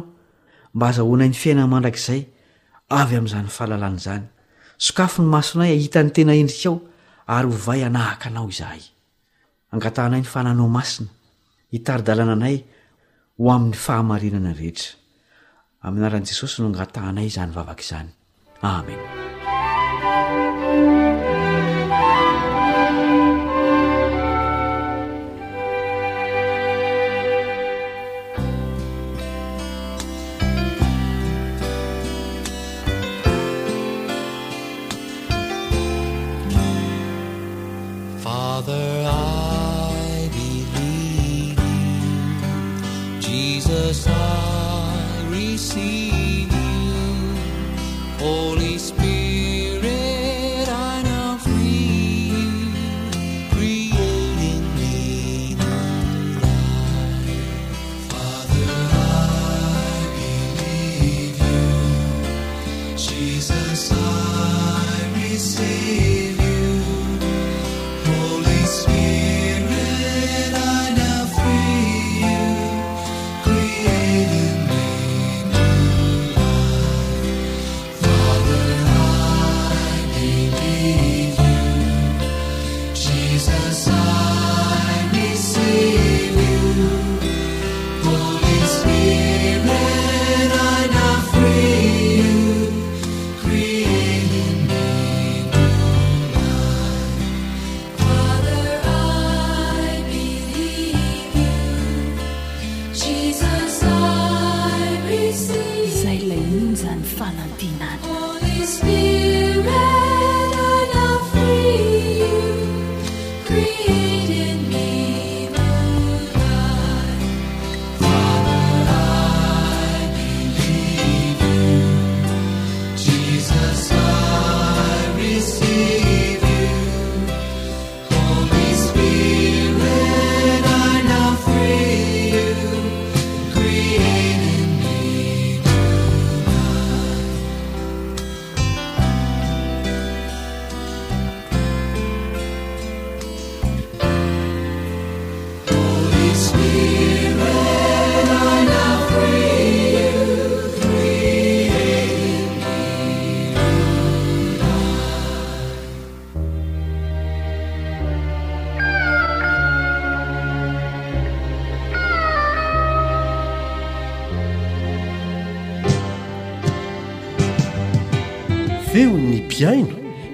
mba 0.76 0.92
azahoanay 0.92 1.30
ny 1.32 1.38
fiainana 1.40 1.72
mandrak'izay 1.72 2.20
avy 3.00 3.16
am'zany 3.20 3.48
fahalalana 3.56 3.98
zany 4.06 4.24
sokafo 4.86 5.18
ny 5.24 5.28
masonay 5.34 5.72
ahita 5.76 6.00
ny 6.04 6.10
tena 6.16 6.32
endrikao 6.40 6.74
ary 7.36 7.48
ho 7.48 7.56
vay 7.66 7.80
anahaka 7.88 8.28
anao 8.30 8.48
izahay 8.54 8.82
angatanay 9.72 10.20
ny 10.24 10.28
fananao 10.34 10.68
masina 10.76 11.08
hitari-dalana 11.74 12.34
anay 12.38 12.58
ho 13.40 13.44
amin'ny 13.56 13.72
fahamarinana 13.86 14.52
rehetra 14.52 15.00
amanaran' 15.86 16.28
jesosy 16.30 16.58
no 16.60 16.68
angatanay 16.70 17.28
zany 17.36 17.52
vavaky 17.56 17.82
izany 17.88 18.10
amen 18.72 19.34
س 43.96 44.25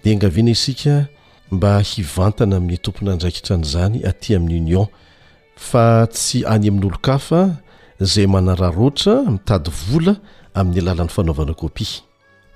de 0.05 0.11
angaviana 0.13 0.51
isika 0.51 1.07
mba 1.51 1.81
hivantana 1.95 2.57
amin'ny 2.57 2.79
tompony 2.85 3.11
andraik 3.11 3.37
htran'izany 3.41 4.01
aty 4.11 4.35
amin'ny 4.37 4.57
union 4.63 4.87
fa 5.71 6.07
tsy 6.07 6.41
any 6.53 6.69
amin'olo 6.69 6.99
kafa 7.07 7.41
zay 8.01 8.27
manararoatra 8.27 9.15
mitady 9.35 9.71
vola 9.87 10.15
amin'ny 10.61 10.81
alalan'ny 10.83 11.13
fanaovana 11.17 11.55
kopia 11.63 12.01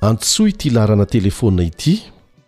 antsohy 0.08 0.52
ty 0.58 0.66
ilarana 0.68 1.06
telefonina 1.16 1.62
ity 1.70 1.94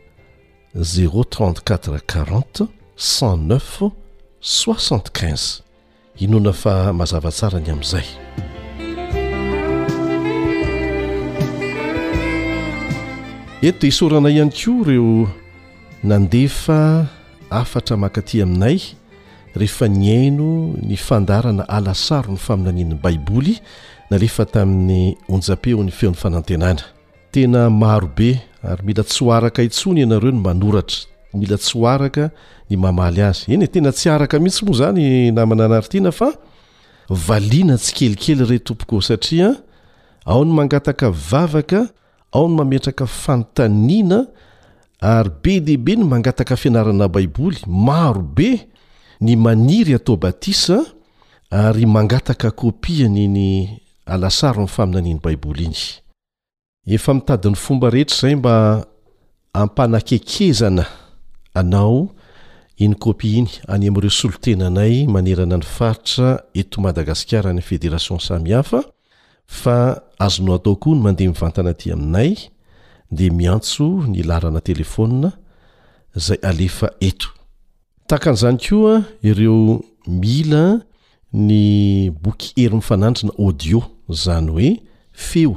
034 0.75 2.01
40 2.07 2.69
19 2.97 3.91
65 4.41 5.63
inona 6.19 6.53
fa 6.53 6.93
mazavatsara 6.93 7.61
ny 7.61 7.69
amin'izay 7.73 8.05
eto 13.63 13.79
dia 13.85 13.89
hisorana 13.93 14.31
ihany 14.33 14.49
koa 14.53 14.85
reo 14.89 15.11
nandefa 16.05 17.05
afatra 17.53 17.97
makatỳ 18.01 18.41
aminay 18.49 18.81
rehefa 19.55 19.89
niaino 19.93 20.73
ny 20.89 20.97
fandarana 20.97 21.69
alasaro 21.69 22.31
ny 22.33 22.37
faminanian'ny 22.41 22.97
baiboly 23.03 23.59
na 24.11 24.17
lefa 24.19 24.45
tamin'ny 24.49 25.17
onjapeo 25.29 25.83
'ny 25.85 25.93
feon'ny 25.93 26.17
fanantenana 26.17 26.81
tena 27.33 27.69
marobe 27.71 28.41
ary 28.63 28.83
mila 28.87 29.03
tsy 29.03 29.25
hoaraka 29.25 29.61
itsony 29.67 29.99
ianareo 30.01 30.31
ny 30.33 30.41
manoratra 30.47 31.01
mila 31.41 31.57
tsy 31.63 31.75
hoaraka 31.81 32.25
ny 32.71 32.75
mamaly 32.83 33.21
azy 33.29 33.53
eny 33.55 33.65
e 33.67 33.69
tena 33.75 33.91
tsy 33.93 34.09
araka 34.15 34.37
mihitsy 34.45 34.63
moa 34.67 34.77
zany 34.81 35.05
namana 35.37 35.65
ana 35.67 35.77
arytiana 35.83 36.11
fa 36.21 36.29
valiana 37.27 37.75
tsy 37.83 37.91
kelikely 37.97 38.45
re 38.51 38.59
tompoko 38.67 39.01
satria 39.09 39.49
ao 40.33 40.43
ny 40.45 40.53
mangataka 40.59 41.07
vavaka 41.29 41.81
ao 42.37 42.45
ny 42.49 42.55
mametraka 42.57 43.07
fantaniana 43.07 44.19
ary 45.01 45.31
be 45.43 45.55
dehibe 45.61 45.93
ny 45.99 46.05
mangataka 46.13 46.55
fianarana 46.57 47.09
baiboly 47.11 47.59
marobe 47.87 48.51
ny 49.21 49.35
maniry 49.37 49.95
atao 49.99 50.17
batisa 50.17 50.77
ary 51.51 51.87
mangataka 51.87 52.51
kopia 52.55 53.09
nyny 53.11 53.67
alasaro 54.07 54.59
minyfaminan'iany 54.63 55.19
baiboly 55.25 55.65
iny 55.67 55.83
efa 56.87 57.15
mitadin'ny 57.15 57.55
fomba 57.57 57.91
rehetra 57.93 58.17
zay 58.19 58.35
mba 58.35 58.55
ampana-kekezana 59.55 60.87
anao 61.55 62.09
iny 62.77 62.95
kopi 62.99 63.29
iny 63.39 63.51
any 63.69 63.87
am'ireo 63.89 64.11
solotenanay 64.11 65.07
manerana 65.07 65.57
ny 65.57 65.65
faritra 65.77 66.41
eto 66.55 66.81
madagasikara 66.83 67.53
ny 67.53 67.61
federation 67.63 68.19
samihafa 68.19 68.83
fa 69.47 70.03
azonao 70.19 70.55
atao 70.55 70.77
koa 70.77 70.95
ny 70.97 71.01
mandeha 71.03 71.31
mivantana 71.31 71.75
ty 71.75 71.93
aminay 71.93 72.35
de 73.11 73.31
miantso 73.31 74.03
ny 74.09 74.23
larana 74.25 74.61
telefonna 74.61 75.33
zay 76.15 76.39
alefa 76.43 76.91
eto 77.01 77.29
tahakan'zany 78.11 78.59
koa 78.59 79.03
ireo 79.23 79.81
mila 80.07 80.81
ny 81.33 82.11
boky 82.11 82.53
heromfanandrina 82.63 83.33
audio 83.39 83.83
zany 84.11 84.51
hoe 84.51 84.71
feo 85.13 85.57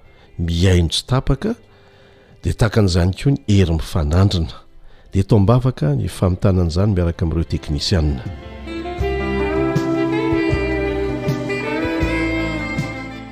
miainotso 0.39 1.03
tapaka 1.07 1.55
de 2.43 2.51
takan'izany 2.53 3.11
koa 3.17 3.31
ny 3.35 3.43
herymyfanandrina 3.47 4.53
dea 5.13 5.23
to 5.27 5.35
ambavaka 5.35 5.95
ny 5.95 6.07
famotananaizany 6.07 6.93
miaraka 6.95 7.25
amin'ireo 7.25 7.43
teknisiana 7.51 8.21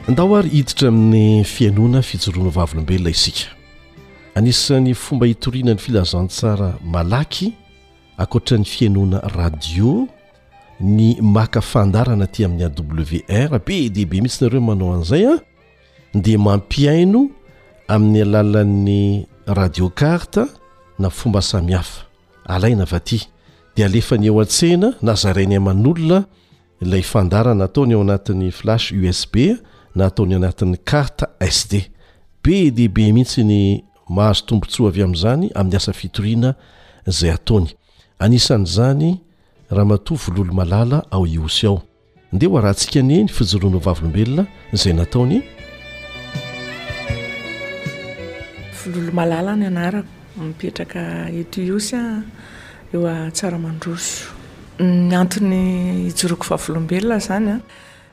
andao 0.08 0.36
ary 0.38 0.50
hiditra 0.50 0.88
amin'ny 0.90 1.44
fiainona 1.44 2.02
fijoroano 2.02 2.50
vavolombelona 2.52 3.10
isika 3.16 3.48
anisan'ny 4.36 4.94
fomba 4.94 5.26
hitorianany 5.26 5.80
filazantsara 5.80 6.76
malaky 6.84 7.54
akoatrany 8.18 8.66
fiainoana 8.66 9.20
radio 9.36 10.08
ny 10.80 11.20
maka 11.22 11.62
fandarana 11.62 12.28
ty 12.28 12.44
amin'ny 12.46 12.66
a 12.68 12.74
wr 12.76 13.60
be 13.66 13.90
deibe 13.90 14.22
mihitsinareo 14.22 14.62
manao 14.62 14.94
an'zay 14.94 15.24
a 15.28 15.34
ah. 15.34 15.49
de 16.14 16.38
mampiaino 16.38 17.32
amin'ny 17.88 18.22
alalan'ny 18.22 19.28
radio 19.48 19.90
carta 19.90 20.48
na 21.00 21.10
fomba 21.10 21.42
samihafa 21.42 22.06
alaina 22.46 22.86
vaty 22.86 23.28
de 23.76 23.84
alefany 23.84 24.26
eo 24.28 24.40
a-tsehna 24.42 24.88
nazarainy 25.02 25.56
ayman'olona 25.58 26.18
ilay 26.82 27.02
fandarana 27.04 27.64
ataony 27.66 27.94
ao 27.94 28.02
anatin'ny 28.02 28.52
flash 28.52 28.92
usb 28.92 29.36
na 29.96 30.06
ataony 30.06 30.36
anatin'ny 30.36 30.78
carta 30.86 31.28
sd 31.52 31.74
be 32.44 32.72
deibe 32.72 33.12
mihitsy 33.14 33.44
ny 33.44 33.60
mahazo 34.10 34.44
tombontsoa 34.46 34.90
avy 34.90 35.02
amin'zany 35.04 35.50
amin'ny 35.56 35.78
asa 35.78 35.94
fitorina 35.94 36.56
zay 37.08 37.30
ataony 37.32 37.70
anisan'zany 38.20 39.18
raha 39.72 39.86
matovololo 39.86 40.54
malala 40.54 41.04
ao 41.12 41.28
iosy 41.28 41.68
ao 41.68 41.82
nde 42.34 42.48
o 42.48 42.62
raha 42.62 42.74
ntsika 42.74 43.02
nyny 43.02 43.28
fijoroanavavolombelona 43.28 44.46
zay 44.74 44.94
nataony 44.94 45.42
ayiroko 48.86 49.22
alobela 56.58 57.62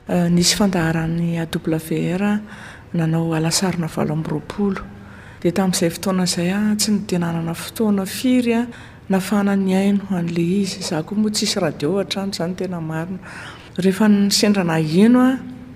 zanyanisy 0.07 0.63
andaharanyvr 0.63 2.23
nanao 2.97 3.33
alasainavalo 3.37 4.13
amyroood 4.17 4.77
tamin'izay 5.55 5.89
ftanazayatsy 5.97 6.87
nydnanana 6.93 7.53
fotoana 7.53 8.05
firya 8.05 8.61
nafananyaino 9.09 10.05
an'le 10.19 10.43
izyzaodoa 10.63 12.03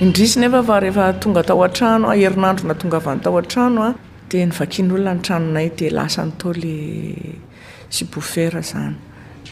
indrisinefa 0.00 0.62
fa 0.68 0.76
rehefa 0.82 1.04
tonga 1.20 1.42
tao 1.42 1.62
an-tranoa 1.66 2.14
herinandro 2.22 2.66
na 2.68 2.74
tonga 2.80 2.96
avanytao 3.00 3.38
an-trano 3.40 3.80
a 3.84 3.86
ah, 3.88 3.94
di 4.28 4.38
nyvakian'olona 4.46 5.12
ny 5.16 5.20
tranonay 5.26 5.68
di 5.78 5.86
lasa 5.98 6.20
ny 6.28 6.32
ta 6.40 6.48
le 6.62 6.76
sibofera 7.94 8.60
zany 8.70 8.94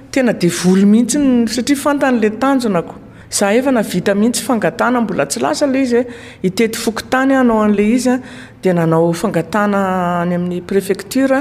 tena 0.11 0.31
de 0.37 0.47
voly 0.61 0.83
mihitsy 0.91 1.17
satria 1.55 1.77
fantanyla 1.83 2.29
tanjonako 2.41 2.95
za 3.33 3.45
efa 3.57 3.71
navita 3.71 4.13
mihitsy 4.15 4.43
fangatna 4.47 4.99
mbola 5.01 5.25
tsy 5.29 5.39
lasale 5.43 5.79
izya 5.85 5.99
e. 6.01 6.05
itet 6.47 6.73
okotanyanao 6.89 7.59
a'le 7.65 7.85
izya 7.97 8.15
d 8.61 8.73
nanaofangatna 8.77 9.79
ay 10.23 10.31
amin'ny 10.37 10.61
préfetur 10.69 11.31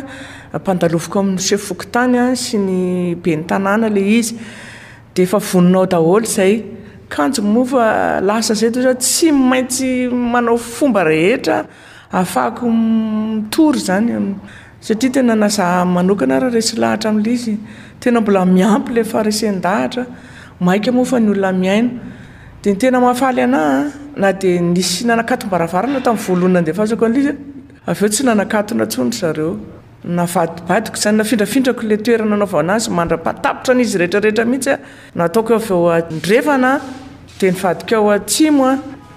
apandalovoko 0.59 1.17
amin'yseffokotanya 1.23 2.25
sy 2.43 2.57
ny 2.67 2.77
be 3.23 3.33
nytanana 3.41 3.89
le 3.97 4.03
izdefavoninao 4.19 5.87
daholo 5.93 6.27
zay 6.37 6.55
kano 7.13 7.43
mofa 7.55 7.83
lasa 8.29 8.53
zay 8.61 8.71
toza 8.75 8.93
tsy 9.03 9.27
maintsy 9.51 9.89
manao 10.33 10.57
fomba 10.77 11.01
rehetra 11.11 11.59
afahako 12.21 12.65
mitory 12.79 13.81
zany 13.89 14.13
satria 14.81 15.11
tena 15.13 15.35
nazaha 15.37 15.85
manokana 15.97 16.41
ra 16.43 16.49
resy 16.57 16.75
lahatra 16.83 17.09
amin'la 17.13 17.31
izy 17.39 17.53
tena 18.03 18.21
mbola 18.23 18.43
miampy 18.57 18.91
lay 18.97 19.05
faresendahatra 19.05 20.03
aika 20.73 20.91
mofa 20.99 21.21
ny 21.21 21.29
olona 21.35 21.53
miaina 21.63 21.89
dea 22.63 22.73
ny 22.73 22.79
tena 22.81 22.99
mafaly 23.01 23.43
ana 23.43 23.91
na 24.17 24.33
de 24.33 24.51
nisy 24.61 25.05
nanakatobaravarana 25.07 26.01
tan'nafidrandrakoaaraaaptra 26.01 27.35
izyeetraeratsyaaoreaa 33.85 36.79
d 37.41 37.45
nivadik 37.51 37.91
ao 37.97 38.11
atsioa 38.15 38.73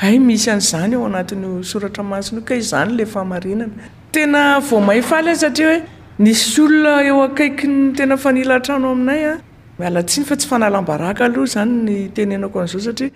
ay 0.00 0.18
misy 0.24 0.50
an'izany 0.52 0.92
eo 0.96 1.04
anatiny 1.08 1.48
soratra 1.70 2.04
masiny 2.12 2.40
ka 2.48 2.56
zany 2.70 2.92
le 2.98 3.04
famarinaayy 3.06 5.02
saaoenis 5.10 6.42
olona 6.64 6.92
eo 7.08 7.18
akaikynytena 7.28 8.16
fanilatranaoainaymialasiny 8.24 10.24
fa 10.30 10.34
tsy 10.40 10.48
fanalambarak 10.52 11.18
aohazanynynako 11.26 12.58
azao 12.64 12.80
satiale 12.88 13.10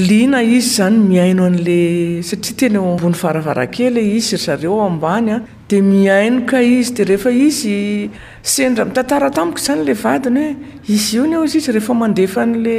lina 0.08 0.40
izy 0.42 0.74
zany 0.78 0.96
miaino 1.10 1.42
an'la 1.50 1.80
satria 2.28 2.54
tena 2.60 2.78
eo 2.80 2.86
ambony 2.94 3.16
varavarakely 3.22 4.02
izy 4.18 4.34
y 4.36 4.38
zareo 4.46 4.76
ambany 4.90 5.28
a 5.34 5.38
dia 5.68 5.82
miaino 5.92 6.40
ka 6.50 6.58
izy 6.76 6.92
dia 6.96 7.06
rehefa 7.10 7.30
izy 7.46 7.74
sendra 8.54 8.84
mitantara 8.88 9.28
tamiko 9.38 9.60
zany 9.66 9.80
lay 9.88 9.96
vadiny 10.04 10.44
hoe 10.54 10.94
izy 10.96 11.16
io 11.18 11.24
ny 11.30 11.34
ao 11.38 11.44
izy 11.48 11.58
izy 11.62 11.74
rehefa 11.76 11.94
mandefa 12.02 12.42
n'la 12.52 12.78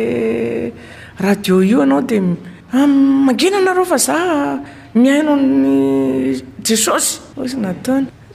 radio 1.26 1.56
io 1.72 1.78
ianao 1.86 2.02
dia 2.12 2.22
amangena 2.84 3.58
anareo 3.62 3.86
fa 3.94 3.98
za 4.08 4.18
miaino 5.04 5.32
any 5.38 5.78
jesosy 6.68 7.12
osyna 7.44 7.70
taony 7.86 8.08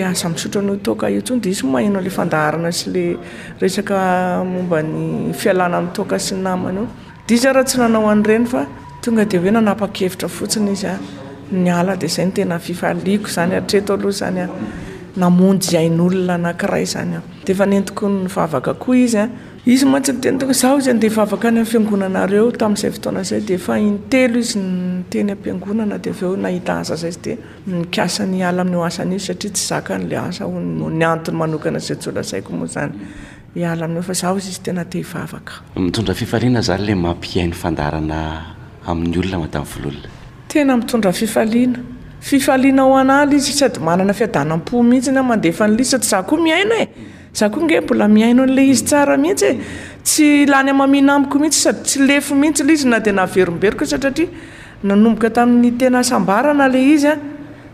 asa 0.00 0.28
misotran'o 0.28 0.76
toka 0.80 1.08
io 1.10 1.20
tsoy 1.20 1.40
di 1.40 1.50
isymahino 1.52 2.00
'ila 2.00 2.08
fandaharana 2.10 2.72
sy 2.72 2.88
la 2.88 3.16
resaka 3.60 4.40
momba 4.44 4.80
ny 4.82 5.32
fialana 5.36 5.80
ny 5.80 5.92
toka 5.92 6.16
sy 6.18 6.34
y 6.34 6.38
namanay 6.42 6.80
io 6.82 6.88
de 7.28 7.34
izy 7.34 7.46
raha 7.52 7.64
tsy 7.64 7.78
nanao 7.78 8.06
an'ireny 8.08 8.46
fa 8.46 8.66
tonga 9.02 9.24
di 9.24 9.36
hoe 9.36 9.50
nanapa-kevitra 9.50 10.28
fotsiny 10.28 10.70
izy 10.72 10.86
a 10.86 10.98
nyala 11.50 11.96
dia 11.96 12.08
zay 12.08 12.24
notena 12.24 12.58
fifaliako 12.58 13.26
zany 13.28 13.54
atreto 13.56 13.92
aloha 13.92 14.12
zany 14.12 14.40
a 14.40 14.48
namonjy 15.16 15.76
iain'olona 15.76 16.36
nakiray 16.38 16.84
zany 16.86 17.16
a 17.16 17.22
dia 17.44 17.54
efa 17.54 17.66
nentiko 17.66 18.08
nyvavaka 18.08 18.74
koa 18.78 18.96
izy 18.96 19.18
a 19.18 19.28
izy 19.66 19.84
mantsy 19.86 20.12
nytena 20.12 20.46
o 20.50 20.52
zaho 20.52 20.80
zy 20.80 20.90
ndea 20.92 21.10
ivavaka 21.10 21.48
ny 21.54 21.60
ampiangonaanareo 21.60 22.50
tam'izay 22.50 22.90
fotoanazay 22.90 23.40
daieyapooa 23.40 23.80
mitondra 35.82 36.14
fifaliana 36.14 36.60
zany 36.66 36.86
le 36.86 36.94
mampiai 36.94 37.46
n'ny 37.46 37.54
fandarana 37.62 38.20
amin'ny 38.86 39.18
olona 39.22 39.38
matalolona 39.44 40.08
tena 40.48 40.76
mitondra 40.76 41.12
fifaliana 41.12 41.78
fifaliana 42.20 42.82
hoanala 42.82 43.32
izy 43.38 43.52
sady 43.62 43.78
manana 43.78 44.12
fiadanampo 44.12 44.82
mihitsy 44.82 45.12
ny 45.12 45.18
a 45.18 45.22
mandefa 45.22 45.68
nylisa 45.68 45.98
tsy 45.98 46.10
za 46.10 46.22
koa 46.22 46.40
miaina 46.46 46.76
e 46.82 46.86
zah 47.32 47.48
koa 47.50 47.64
nge 47.64 47.80
mbola 47.80 48.08
miaino 48.08 48.42
an'la 48.44 48.62
izy 48.72 48.84
tsara 48.88 49.16
mihitsy 49.16 49.46
e. 49.46 49.58
tsy 50.04 50.46
la 50.46 50.62
ny 50.62 50.70
amamina 50.70 51.12
amiko 51.16 51.36
mihitsy 51.40 51.60
sady 51.62 51.80
tsy 51.84 51.98
lefo 52.06 52.34
mihitsy 52.34 52.62
lay 52.64 52.74
izy 52.74 52.88
na 52.88 52.98
dia 53.00 53.12
na 53.12 53.24
verimberiko 53.26 53.84
o 53.84 53.88
satratria 53.88 54.28
nanomboka 54.84 55.30
tamin'ny 55.32 55.72
tena 55.78 56.02
sambarana 56.02 56.68
la 56.68 56.76
izy 56.78 57.06
a 57.08 57.16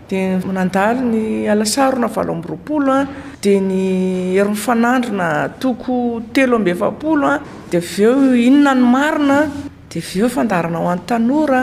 dia 0.09 0.39
nandalo 0.53 1.01
ny 1.03 1.49
alasaro 1.51 1.99
na 1.99 2.07
valo 2.07 2.33
am'roapolo 2.33 2.93
a 2.93 3.05
dia 3.43 3.61
ny 3.61 4.37
heri'ny 4.39 4.55
fanandro 4.57 5.13
na 5.13 5.49
toko 5.49 6.21
telo 6.33 6.57
amefapolo 6.57 7.27
a 7.27 7.41
dia 7.71 7.81
av 7.81 7.99
eo 7.99 8.35
inona 8.35 8.75
ny 8.75 8.83
marina 8.85 9.39
dia 9.91 10.01
aveo 10.03 10.29
fandarana 10.29 10.79
ho 10.79 10.87
an'ny 10.89 11.05
tanora 11.07 11.63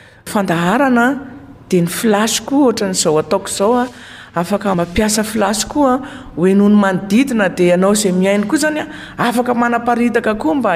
fandaharana 0.33 1.05
de 1.71 1.77
ny 1.83 1.89
flasy 1.97 2.41
koa 2.49 2.71
on'zao 2.87 3.13
ataoo 3.23 3.45
zaoaafak 3.59 4.63
ah, 4.69 4.73
mampias 4.79 5.15
ilasy 5.35 5.63
koaa 5.73 5.93
ah, 5.95 6.01
enohny 6.53 6.77
manodidina 6.83 7.45
de 7.59 7.67
anao 7.75 7.93
zay 8.01 8.11
miainy 8.21 8.45
koa 8.51 8.57
zany 8.65 8.79
ah, 8.81 8.87
afaka 9.29 9.53
manaparidaka 9.63 10.33
koa 10.43 10.55
mba 10.59 10.71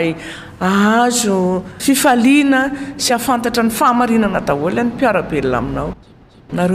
aazo 0.72 1.38
fifalina 1.86 2.62
sy 3.04 3.10
afantatra 3.20 3.64
ny 3.68 3.72
famarinana 3.80 4.42
daholy 4.50 4.82
n 4.84 4.90
piarabelna 5.00 5.60
ainao 5.68 5.90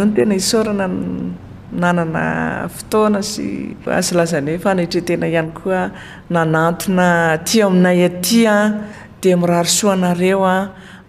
eoenson 0.07 0.81
aanaftoana 0.83 3.22
sy 3.33 3.47
azlazanfnaitretena 4.01 5.26
ihany 5.33 5.53
koa 5.61 5.81
nanantona 6.35 7.07
aty 7.37 7.57
aminay 7.68 8.01
atya 8.11 8.55
de 9.22 9.31
mirarysoa 9.43 9.95
nareoa 10.05 10.57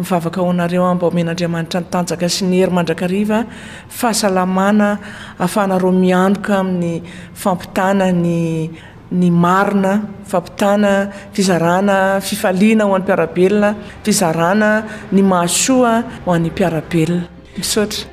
mivavaka 0.02 0.42
ao 0.42 0.50
anareo 0.50 0.86
amba 0.90 1.06
homen'andriamanitra 1.10 1.82
nytanjaka 1.84 2.28
sy 2.34 2.46
ny 2.50 2.58
hery 2.62 2.74
mandrakariva 2.74 3.42
fahasalamana 3.90 4.90
ahafahnaro 5.38 5.92
mianoka 5.92 6.58
amin'ny 6.60 7.02
fampitana 7.42 8.08
nny 8.12 9.32
marina 9.44 9.94
fampitana 10.32 10.92
fizarana 11.34 12.22
fifaliana 12.22 12.84
ho 12.88 12.96
an'ny 12.96 13.06
piarabelona 13.08 13.70
fizarana 14.06 14.70
ny 15.12 15.22
masoa 15.32 15.94
ho 16.26 16.30
an'ny 16.36 16.50
mpiarabelona 16.50 17.62
sotra 17.62 18.06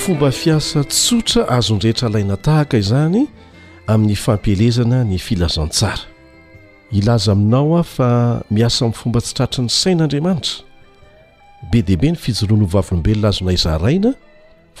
fomba 0.00 0.28
fiasa 0.40 0.78
tsotra 0.92 1.40
azondrehetra 1.56 2.08
lainatahaka 2.14 2.76
izany 2.82 3.20
amin'ny 3.92 4.16
fampelezana 4.24 4.98
ny 5.10 5.18
filazantsara 5.18 6.09
ilaza 6.92 7.32
aminao 7.32 7.76
a 7.78 7.82
fa 7.84 8.42
miasa 8.50 8.84
amin'n 8.84 8.96
fomba 8.98 9.20
tsitratra 9.20 9.62
ny 9.64 9.70
sain'andriamanitra 9.70 10.56
be 11.70 11.78
deibe 11.86 12.08
ny 12.12 12.18
fijoloany 12.22 12.66
vavilombelona 12.74 13.28
azona 13.32 13.52
izaraina 13.58 14.10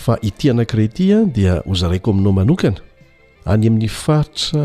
fa 0.02 0.14
iti 0.28 0.44
anankira 0.52 0.86
tya 0.96 1.18
dia 1.34 1.52
hozaraiko 1.68 2.08
aminao 2.12 2.32
manokana 2.38 2.80
any 3.52 3.64
amin'ny 3.68 3.86
faritra 4.02 4.62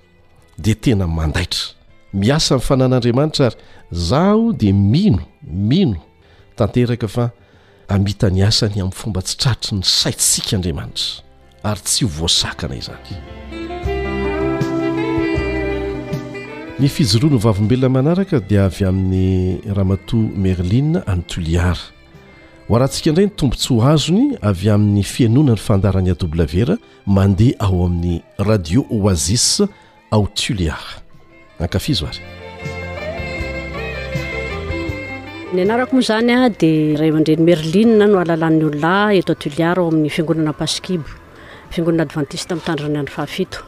dia 0.57 0.75
tena 0.75 1.07
mandaitra 1.07 1.63
miasa 2.13 2.55
infanan'andriamanitra 2.59 3.47
ary 3.51 3.57
zaho 3.93 4.51
dia 4.53 4.73
mino 4.73 5.23
mino 5.45 5.99
tanteraka 6.55 7.07
fa 7.07 7.29
amita 7.87 8.27
ny 8.29 8.43
asany 8.49 8.81
amin'nyfomba 8.81 9.21
tsitraotry 9.23 9.77
ny 9.79 9.83
saitsika 9.87 10.51
andriamanitra 10.59 11.23
ary 11.63 11.81
tsy 11.87 12.03
hovoasakana 12.05 12.75
izany 12.81 13.23
ny 16.79 16.87
fijoroa 16.89 17.31
no 17.31 17.37
vavimbelona 17.37 17.89
manaraka 17.89 18.39
dia 18.39 18.65
avy 18.65 18.85
amin'ny 18.85 19.59
ramato 19.75 20.15
merlie 20.15 20.81
any 21.11 21.23
tuliar 21.27 21.77
oarantsika 22.69 23.09
indray 23.11 23.25
ny 23.27 23.33
tombontsy 23.35 23.73
hoazony 23.81 24.37
avy 24.49 24.69
amin'ny 24.71 25.03
fianona 25.03 25.53
ny 25.53 25.57
fandarany 25.59 26.11
awr 26.13 26.71
mandeha 27.05 27.57
ao 27.59 27.83
amin'ny 27.87 28.21
radio 28.37 28.85
oazis 28.99 29.47
ao 30.15 30.23
tuliar 30.27 30.83
ankafizo 31.59 32.05
ary 32.11 32.21
ny 35.53 35.61
anaraka 35.65 35.91
moa 35.97 36.01
zany 36.11 36.31
a 36.31 36.47
dia 36.61 36.95
ra 37.01 37.11
man-dreny 37.15 37.43
merlin 37.49 37.91
no 37.99 38.19
alalan'nyolnah 38.23 39.15
eto 39.19 39.33
a 39.33 39.35
tuliar 39.43 39.75
ao 39.79 39.87
amin'ny 39.91 40.09
fiangonana 40.15 40.53
pasikibo 40.61 41.09
fiangonana 41.73 42.03
adventiste 42.07 42.55
mi'y 42.55 42.63
tandrirany 42.67 42.99
any 43.03 43.09
fahafito 43.17 43.67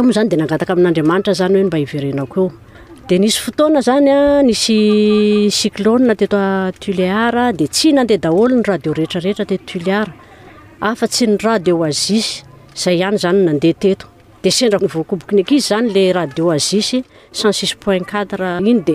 amoa 0.00 0.12
zany 0.16 0.28
de 0.32 0.36
nangataka 0.40 0.72
amin'andriamanitra 0.76 1.32
zany 1.40 1.54
hoe 1.58 1.66
mba 1.68 1.76
hiverenako 1.80 2.40
eo 2.42 2.48
de 3.08 3.16
nisy 3.22 3.38
fotoana 3.44 3.80
zany 3.88 4.10
a 4.18 4.42
nisy 4.48 4.70
cyclona 5.58 6.12
tetoa 6.20 6.46
tuléara 6.82 7.44
di 7.58 7.66
tsy 7.74 7.88
nandeha 7.96 8.20
daholo 8.24 8.54
ny 8.58 8.64
radio 8.70 8.90
rehetrarehetra 8.98 9.44
teto 9.50 9.64
tuléar 9.70 10.06
afa 10.90 11.04
tsy 11.12 11.24
ny 11.30 11.36
radio 11.46 11.74
azis 11.88 12.28
zay 12.82 12.96
ihany 13.00 13.18
zany 13.24 13.38
nandeha 13.48 13.74
teto 13.84 14.06
de 14.42 14.50
sendra 14.56 14.78
nyvoakoboki 14.84 15.34
ny 15.38 15.42
k 15.48 15.50
izy 15.56 15.66
zany 15.72 15.86
la 15.96 16.00
radio 16.20 16.44
azis 16.56 16.88
cent 17.38 17.54
six 17.60 17.70
point 17.82 18.04
qat 18.12 18.28
iny 18.70 18.80
di 18.88 18.94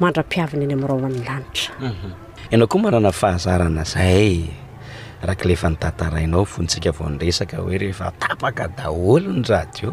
mandra-piavina 0.00 0.62
eny 0.64 0.74
ami'reo 0.78 0.96
mano 1.02 1.18
lanitrau 1.26 1.82
mhm. 1.88 2.10
ianao 2.50 2.68
koa 2.70 2.80
manana 2.84 3.10
fahazarana 3.20 3.82
zay 3.82 4.46
rakilefa 5.28 5.68
nitantarainao 5.70 6.44
fontsika 6.46 6.90
vao 6.94 7.08
nresaka 7.10 7.56
hoe 7.58 7.78
rehefa 7.82 8.12
tapaka 8.22 8.64
daholony 8.78 9.42
radeo 9.50 9.92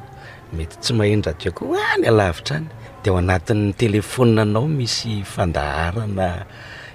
mety 0.56 0.76
tsy 0.82 0.92
mahendradiakoa 0.98 1.80
a 1.94 1.98
ny 2.02 2.06
alavitra 2.12 2.56
any 2.58 2.68
de 3.04 3.10
ho 3.12 3.18
anatin'ny 3.22 3.74
telefona 3.82 4.42
anao 4.48 4.68
misy 4.78 5.26
fandaharana 5.34 6.30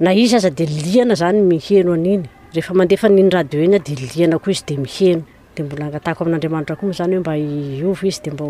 na 0.00 0.12
izy 0.16 0.36
aza 0.36 0.50
dia 0.50 0.66
liana 0.66 1.14
zany 1.14 1.40
miheno 1.44 1.92
an'iny 1.92 2.24
rehefa 2.56 2.72
mandefa 2.74 3.06
n'iny 3.12 3.28
radio 3.30 3.60
iny 3.60 3.76
ah 3.76 3.84
di 3.84 3.94
liana 4.00 4.40
koa 4.40 4.48
izy 4.56 4.64
di 4.68 4.76
miheno 4.84 5.20
dia 5.54 5.64
mbola 5.66 5.84
angatahako 5.92 6.20
amin'andriamanitra 6.24 6.76
koa 6.80 6.88
oa 6.88 6.92
zany 7.00 7.14
hoe 7.16 7.20
mba 7.22 7.34
iovo 7.36 8.06
izy 8.08 8.20
di 8.24 8.30
mba 8.32 8.44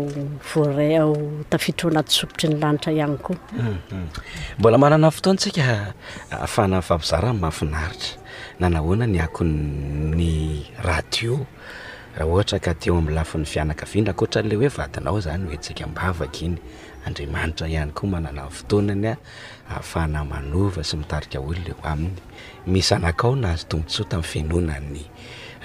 foray 0.51 0.93
ao 1.01 1.11
tafidtra 1.51 1.85
o 1.89 1.91
anaty 1.91 2.11
sopotry 2.19 2.47
ny 2.49 2.55
lanitra 2.63 2.91
ihagny 2.97 3.17
ko 3.25 3.31
hmm, 3.57 3.79
hmm. 3.91 4.07
mbola 4.59 4.77
manana 4.83 5.11
fotoantsika 5.11 5.93
afana 6.31 6.79
favozara 6.87 7.29
n'y 7.35 7.39
mafinaritra 7.39 8.15
nanahoana 8.61 9.05
niakony 9.07 10.71
radio 10.87 11.33
raha 12.15 12.31
ohatra 12.31 12.57
ka 12.65 12.71
teo 12.79 12.95
ami'ny 12.95 13.15
lafin'ny 13.19 13.43
fianaka 13.53 13.83
vindra 13.91 14.11
akohatra 14.15 14.39
nle 14.45 14.55
hoe 14.59 14.69
vadinao 14.77 15.19
zany 15.27 15.43
hoe 15.51 15.57
ntsika 15.59 15.83
mbavaka 15.91 16.39
iny 16.47 16.57
andriamanitra 17.07 17.67
ihany 17.73 17.91
koa 17.97 18.09
manana 18.13 18.41
ny 18.47 18.51
fotonanya 18.57 19.13
ahafahna 19.71 20.21
manova 20.31 20.81
sy 20.89 20.95
mitarika 21.01 21.37
olo 21.47 21.51
naeo 21.63 21.75
aminy 21.91 22.11
misy 22.73 22.87
zanakao 22.91 23.33
na 23.41 23.47
azo 23.55 23.65
tomotso 23.71 24.03
tamn'ny 24.11 24.27
finonany 24.33 24.99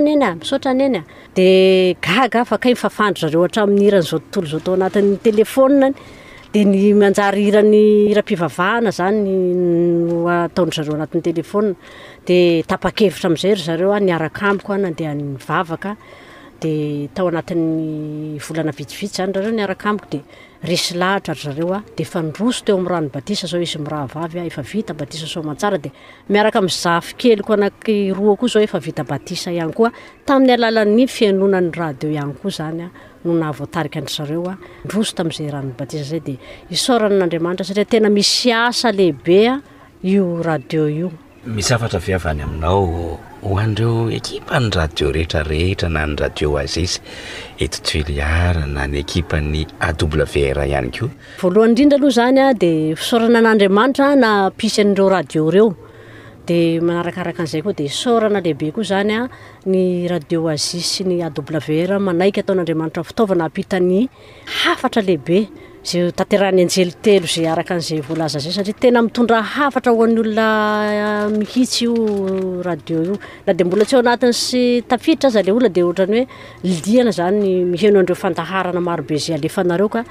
enymioa 0.00 0.66
enyaa 0.70 2.40
afaka 2.42 2.66
y 2.68 2.72
mifafandro 2.74 3.28
zare 3.28 3.38
hatra 3.42 3.62
amhiranyzao 3.62 4.18
tontolo 4.20 4.46
zao 4.52 4.60
to 4.60 4.72
anatin'ny 4.74 5.16
telefonany 5.24 5.94
di 6.54 6.62
ny 6.62 6.92
manjary 6.94 7.48
irany 7.50 8.06
ira-pivavahana 8.14 8.92
zanytndry 8.94 10.70
zareoanat'nytelefod 10.78 11.66
tapakevitra 12.70 13.26
am'zay 13.30 13.54
ry 13.58 13.62
zareo 13.70 13.90
narakakontsitssh 13.98 14.92
so 14.94 15.88
teo 16.62 17.16
amyahnobats 17.18 17.80
zao 21.42 21.54
zy 23.50 23.74
irahaay 23.78 24.52
eitabatisa 24.78 25.26
so 25.34 25.42
mantsaradmiaraka 25.50 26.58
mzafikelyko 26.68 27.50
anaky 27.58 27.96
roakoa 28.14 28.48
zao 28.54 28.62
efa 28.68 28.78
vita 28.86 29.02
batisa 29.10 29.50
ihany 29.58 29.74
koa 29.74 29.90
tamin'ny 30.28 30.54
alalan'ny 30.54 31.04
fianonany 31.16 31.72
radio 31.82 32.12
iany 32.14 32.32
ko 32.38 32.46
zany 32.50 32.84
a 32.86 32.90
no 33.24 33.32
na 33.32 33.48
avoatarika 33.48 33.98
andritrareo 34.00 34.48
a 34.52 34.56
ndroso 34.84 35.14
tam'izay 35.16 35.50
ranobatiza 35.52 36.04
zay 36.10 36.20
dia 36.24 36.38
isaorana 36.70 37.16
an'andriamanitra 37.16 37.64
satria 37.66 37.84
tena 37.88 38.08
misy 38.12 38.52
asa 38.52 38.92
lehibea 38.92 39.60
io 40.12 40.42
radio 40.44 40.88
io 40.88 41.10
mizavatra 41.46 41.98
viavany 42.04 42.42
aminao 42.44 43.18
hoan'reo 43.44 44.12
ekipa 44.18 44.60
ny 44.60 44.68
radio 44.80 45.08
rehetrarehetra 45.16 45.88
na 45.88 46.04
ny 46.06 46.16
radio 46.20 46.52
azy 46.60 46.84
izy 46.86 46.98
itotoely 47.64 48.20
ara 48.20 48.66
na 48.66 48.84
ny 48.86 49.00
ekipany 49.04 49.64
a 49.80 49.92
w 49.94 50.26
r 50.56 50.66
ihany 50.68 50.92
koa 50.92 51.10
voalohany 51.40 51.70
indrindra 51.72 51.98
aloha 52.00 52.16
zany 52.20 52.38
a 52.44 52.52
dia 52.52 52.96
fisaorana 53.00 53.40
n'andriamanitra 53.40 54.12
na 54.20 54.50
pisy 54.52 54.80
an'reo 54.84 55.08
radio 55.16 55.48
reo 55.56 55.68
di 56.44 56.76
manarakaraka 56.80 57.40
an'izay 57.42 57.62
koa 57.64 57.72
dia 57.72 57.88
sorana 57.88 58.40
lehibe 58.44 58.68
koa 58.72 58.84
zany 58.84 59.12
a 59.16 59.20
ny 59.64 60.06
radio 60.10 60.46
azis 60.52 61.00
ny 61.00 61.22
a 61.24 61.32
wr 61.32 61.92
manaiky 61.98 62.44
ataon'andriamanitra 62.44 63.02
fitaovana 63.04 63.48
ampitany 63.48 64.04
hafatra 64.64 65.00
lehibe 65.08 65.38
za 65.80 66.00
tatirahany 66.12 66.60
anjelitelo 66.66 67.24
zay 67.34 67.48
araka 67.48 67.78
an'zay 67.80 68.00
volaza 68.08 68.44
zay 68.44 68.52
satria 68.58 68.76
tena 68.76 69.00
mitondra 69.06 69.40
hafatra 69.40 69.96
hoan'ny 69.96 70.20
olona 70.24 70.46
ah, 71.06 71.28
mihitsy 71.32 71.88
io 71.88 71.92
radio 72.60 73.00
io 73.08 73.16
na 73.46 73.52
de 73.56 73.62
mbola 73.64 73.88
tsy 73.88 73.96
ao 73.96 74.02
anatin' 74.04 74.32
sy 74.44 74.62
tafiditra 74.84 75.32
zale 75.32 75.48
olona 75.48 75.72
di 75.72 75.80
ohatrany 75.80 76.20
hoe 76.28 76.76
liana 76.84 77.12
zany 77.20 77.64
mihenoandreo 77.72 78.16
fandaharana 78.24 78.80
marobe 78.84 79.16
zay 79.16 79.32
alefanareo 79.40 79.88
ka 79.88 80.02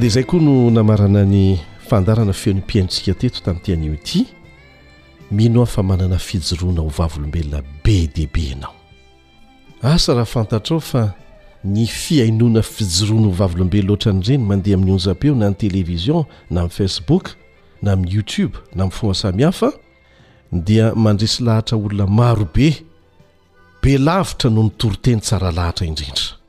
de 0.00 0.08
zay 0.08 0.24
koa 0.24 0.40
no 0.40 0.70
namarana 0.72 1.24
ny 1.28 1.58
fandarana 1.88 2.32
feo 2.32 2.52
ny 2.56 2.60
m-piainotsika 2.62 3.12
teto 3.20 3.40
tamin'y 3.44 3.62
ten'ioty 3.66 4.22
mino 5.36 5.60
ah 5.62 5.66
fa 5.68 5.82
manana 5.84 6.16
fijoroana 6.18 6.80
ho 6.80 6.88
vavolombelona 6.88 7.60
be 7.84 8.06
deaibe 8.06 8.46
anao 8.54 8.72
asa 9.82 10.12
raha 10.14 10.24
fantatrao 10.30 10.80
fa 10.80 11.02
ny 11.64 11.84
fiainoana 11.86 12.62
fijoroana 12.62 13.26
ho 13.26 13.32
vavolombella 13.42 13.92
oatranyireny 13.92 14.44
mandeha 14.46 14.76
amin'ny 14.78 14.92
onzabeo 14.94 15.34
na 15.34 15.48
ny 15.50 15.54
television 15.56 16.24
na 16.50 16.60
amin'ny 16.60 16.74
facebook 16.78 17.36
na 17.82 17.92
amin'ny 17.92 18.14
youtube 18.16 18.56
na 18.74 18.82
amin'ny 18.88 18.96
foasamihahfa 18.96 19.72
dia 20.52 20.94
mandresy 20.94 21.42
lahatra 21.44 21.76
olona 21.78 22.06
marobe 22.06 22.72
belavitra 23.82 24.50
no 24.50 24.62
nitoroteny 24.62 25.20
tsara 25.20 25.52
lahatra 25.52 25.86
indrindra 25.86 26.40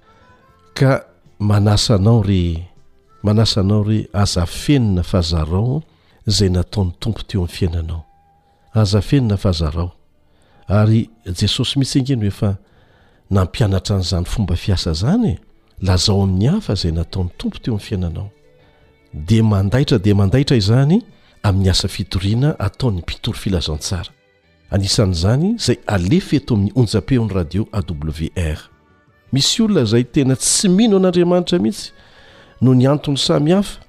ka 0.74 1.04
manasanao 1.40 2.24
re 2.24 2.71
manasa 3.24 3.64
nao 3.64 3.84
re 3.84 4.08
aza 4.14 4.46
fenina 4.46 5.04
fazarao 5.04 5.84
zay 6.28 6.50
nataon'ny 6.50 6.92
tompo 7.00 7.22
teo 7.22 7.42
amin'n 7.42 7.54
fiainanao 7.56 8.04
azafenina 8.74 9.38
fazarao 9.38 9.92
ary 10.68 11.10
jesosy 11.26 11.80
mitsy 11.80 12.00
angeny 12.00 12.24
hefa 12.24 12.56
nampianatra 13.30 13.96
an'izany 13.96 14.26
fomba 14.26 14.56
fiasa 14.56 14.94
zany 14.94 15.28
e 15.30 15.40
lazao 15.82 16.24
amin'ny 16.24 16.48
hafa 16.50 16.76
zay 16.76 16.92
nataon'ny 16.92 17.30
tompo 17.38 17.58
teo 17.60 17.74
amin'ny 17.74 17.86
fiainanao 17.88 18.30
di 19.14 19.42
mandahitra 19.42 20.00
di 20.00 20.14
mandaitra 20.14 20.58
izany 20.58 21.02
amin'ny 21.44 21.70
asa 21.70 21.88
fitoriana 21.88 22.60
ataony 22.60 22.98
mpitory 23.02 23.38
filazantsara 23.38 24.10
anisan'izany 24.72 25.58
zay 25.58 25.78
alefeto 25.88 26.54
amin'ny 26.56 26.72
onjapeony 26.76 27.34
radio 27.34 27.68
awr 27.72 28.60
misy 29.34 29.62
olona 29.64 29.86
zay 29.86 30.04
tena 30.04 30.36
tsy 30.36 30.70
mino 30.70 30.98
an'andriamanitra 30.98 31.60
mihitsy 31.60 31.92
no 32.62 32.74
ny 32.76 32.88
antony 32.88 33.18
samy 33.18 33.52
hafa 33.52 33.80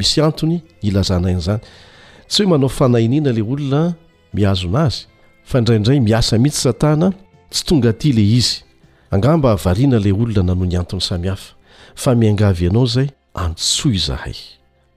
azayzaysyoemaaole 0.00 1.00
olnaiaamihitsy 4.42 6.48
satana 6.62 7.12
tsy 7.52 7.64
tonga 7.68 7.92
ty 7.96 8.12
ley 8.12 8.36
izy 8.38 8.62
angamba 9.12 9.48
hahavariana 9.54 9.96
ilay 9.98 10.12
olona 10.12 10.42
nano 10.42 10.64
ny 10.66 10.76
antony 10.76 11.00
samihafa 11.00 11.54
fa 11.94 12.14
miangavy 12.14 12.64
ianao 12.64 12.86
zay 12.86 13.06
antsoy 13.34 13.98
zahay 13.98 14.36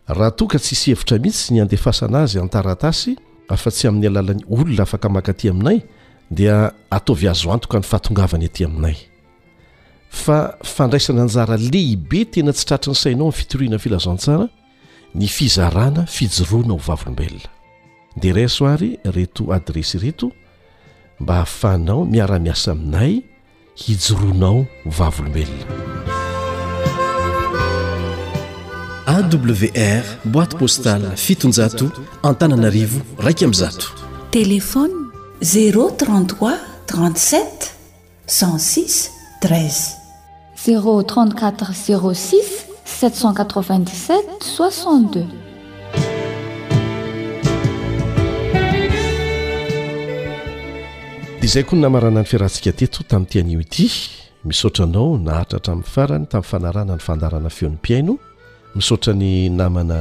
raha 0.08 0.32
to 0.32 0.48
ka 0.48 0.60
tsihsy 0.60 0.92
hevitra 0.92 1.18
mihitsy 1.20 1.44
sy 1.48 1.54
ny 1.54 1.62
andefasana 1.62 2.22
azy 2.28 2.40
antaratasy 2.40 3.16
afa-tsy 3.50 3.88
amin'ny 3.88 4.08
alalan'ny 4.08 4.44
olona 4.50 4.84
afaka 4.84 5.10
maka 5.10 5.32
aty 5.32 5.50
aminay 5.50 5.82
dia 6.32 6.72
ataovy 6.92 7.28
azo 7.28 7.52
antoka 7.54 7.80
ny 7.80 7.84
fahatongavany 7.88 8.46
aty 8.46 8.66
aminay 8.66 8.98
fa 10.10 10.58
fandraisana 10.64 11.22
anjara 11.24 11.58
lehibe 11.58 12.26
tena 12.32 12.54
tsy 12.54 12.66
tratra 12.68 12.92
ny 12.92 12.96
sainao 13.00 13.28
amin'ny 13.32 13.38
fitorianany 13.40 13.80
filazantsara 13.80 14.48
ny 15.16 15.28
fizarana 15.28 16.04
fijoroana 16.06 16.74
ho 16.76 16.84
vavolombelona 16.84 17.48
dera 18.22 18.44
soary 18.52 18.98
reto 19.08 19.54
adresy 19.56 19.98
reto 20.04 20.32
mba 21.22 21.34
hahafanao 21.34 22.06
miara-miasa 22.06 22.72
aminay 22.72 23.14
hijoronao 23.84 24.66
vavolombelona 24.98 25.66
awr 29.14 30.04
boîte 30.34 30.58
postaly 30.60 31.08
fitonjato 31.26 31.86
antananarivo 32.30 33.00
raika 33.26 33.46
amn' 33.46 33.60
zato 33.64 33.86
telefony 34.32 34.98
033 35.42 36.58
37 36.88 37.72
16 38.28 39.12
13 39.44 39.80
034 40.66 41.74
06 41.88 42.66
787 43.02 43.90
62 44.58 45.51
dy 51.42 51.46
izay 51.50 51.64
koa 51.66 51.74
ny 51.76 51.82
namarana 51.82 52.22
ny 52.22 52.28
fiarahantsika 52.30 52.70
teto 52.80 53.02
tamin'ny 53.10 53.32
tianioti 53.34 53.88
misaotra 54.48 54.84
anao 54.86 55.18
nahatrahtra 55.26 55.72
amin'ny 55.74 55.90
farany 55.96 56.26
tamin'ny 56.32 56.50
fanarana 56.52 56.94
ny 57.00 57.04
fandarana 57.08 57.50
feon'nym-piaino 57.58 58.14
misaotra 58.78 59.14
ny 59.22 59.50
namana 59.60 59.98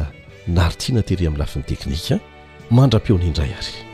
naritina 0.56 1.00
tehr 1.08 1.20
amin'ny 1.24 1.40
lafin'ny 1.40 1.66
teknika 1.72 2.16
mandra-peony 2.76 3.30
indray 3.32 3.52
ary 3.56 3.88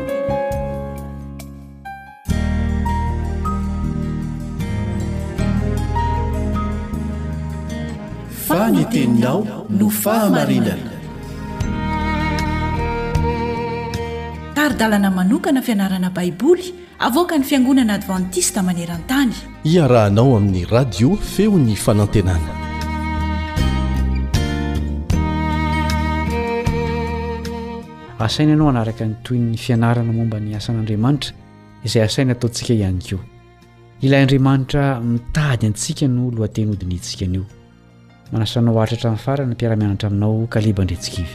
tiao 8.82 9.43
no 9.69 9.89
fahamarinana 9.89 10.91
tardaa 14.55 15.09
manokana 15.17 15.61
fianarana 15.61 16.09
baiboly 16.09 16.74
avoka 16.99 17.38
ny 17.38 17.43
fiangonana 17.43 17.93
advantista 17.93 18.63
manerantany 18.63 19.34
iarahanao 19.74 20.38
amin'ny 20.38 20.65
radio 20.65 21.15
feo 21.36 21.57
ny 21.57 21.76
fanantenana 21.76 22.49
asaina 28.26 28.53
anao 28.53 28.67
hanaraka 28.67 29.05
ny 29.05 29.15
toy 29.24 29.38
ny 29.38 29.57
fianarana 29.65 30.11
momba 30.13 30.39
ny 30.39 30.53
asan'andriamanitra 30.59 31.32
izay 31.86 32.03
asaina 32.09 32.32
ataontsika 32.36 32.74
ihany 32.74 32.99
keoa 33.07 33.26
ilay 34.05 34.21
andriamanitra 34.21 34.99
mitady 34.99 35.65
antsika 35.67 36.07
no 36.07 36.32
loanteny 36.38 36.67
hodinihintsika 36.71 37.26
anio 37.26 37.45
manasanao 38.32 38.80
ahtrahtra 38.82 39.09
min'ny 39.11 39.24
farany 39.26 39.47
nmpiaramianatra 39.53 40.07
aminao 40.07 40.47
kalebandretsikivy 40.49 41.34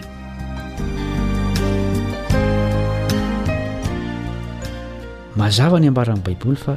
mazava 5.41 5.79
ny 5.81 5.89
ambaran'ny 5.93 6.23
baiboly 6.27 6.59
fa 6.65 6.75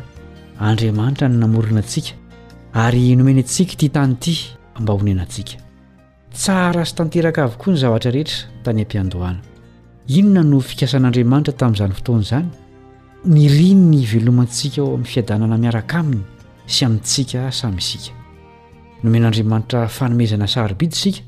andriamanitra 0.68 1.28
ny 1.32 1.38
namorona 1.44 1.82
antsika 1.84 2.14
ary 2.84 3.04
nomeny 3.20 3.42
antsika 3.46 3.74
tya 3.80 3.90
tany 3.96 4.14
ity 4.16 4.36
mba 4.82 4.92
honenantsika 5.00 5.56
tsara 6.36 6.84
sy 6.86 6.94
tanteraka 7.00 7.40
avokoa 7.46 7.72
ny 7.74 7.78
zavatra 7.84 8.10
rehetra 8.12 8.48
tany 8.66 8.82
am-piandohana 8.84 9.42
inona 10.18 10.44
no 10.52 10.60
fikasan'andriamanitra 10.70 11.54
tamin'izany 11.60 11.94
fotoana 12.00 12.24
izany 12.24 12.48
ny 13.36 13.44
rin 13.58 13.82
ny 13.92 14.02
velomantsika 14.14 14.82
ao 14.82 14.92
amin'ny 14.96 15.12
fiadanana 15.14 15.58
miaraka 15.64 15.96
aminy 16.04 16.26
sy 16.74 16.82
amintsika 16.88 17.52
samyisika 17.52 18.20
nomen'andriamanitra 19.04 19.88
fanomezana 19.88 20.48
sarbidy 20.48 20.96
sika 20.96 21.22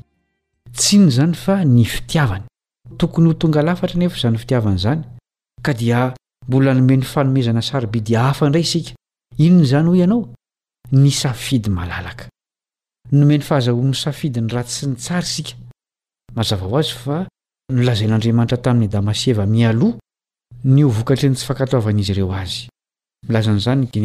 tsino 0.72 1.10
zany 1.16 1.34
fa 1.44 1.54
ny 1.64 1.84
fitiavany 1.84 2.42
tokony 2.98 3.28
ho 3.28 3.34
tonga 3.34 3.62
lafatra 3.62 3.98
nefa 3.98 4.18
zany 4.18 4.38
fitiavana 4.38 4.76
zany 4.78 5.02
ka 5.62 5.72
dia 5.74 6.14
mbola 6.48 6.74
nomeny 6.74 7.02
fanomezana 7.02 7.62
sarbidy 7.62 8.14
hafa 8.14 8.48
ndray 8.48 8.62
isika 8.62 8.90
inony 9.38 9.62
izany 9.62 9.88
ho 9.88 9.94
ianao 9.96 10.28
ny 10.92 11.10
safidy 11.10 11.70
malalaka 11.70 12.26
nomeny 13.12 13.42
fahazaony 13.48 13.94
safidiny 13.94 14.48
raha 14.52 14.64
tsy 14.64 14.86
ny 14.88 14.94
tsary 14.96 15.26
isika 15.26 15.52
mazava 16.34 16.66
ho 16.68 16.78
azy 16.78 16.92
fa 17.04 17.28
nolazain'andriamanitra 17.74 18.56
tamin'ny 18.62 18.88
damas 18.90 19.26
eva 19.28 19.44
mialoh 19.46 19.96
ny 20.64 20.82
hovokatryny 20.82 21.34
tsy 21.34 21.44
fankatovanyizy 21.46 22.12
ireo 22.12 22.30
azy 22.40 22.58
milazn'zny 23.26 23.84
gen 23.90 24.04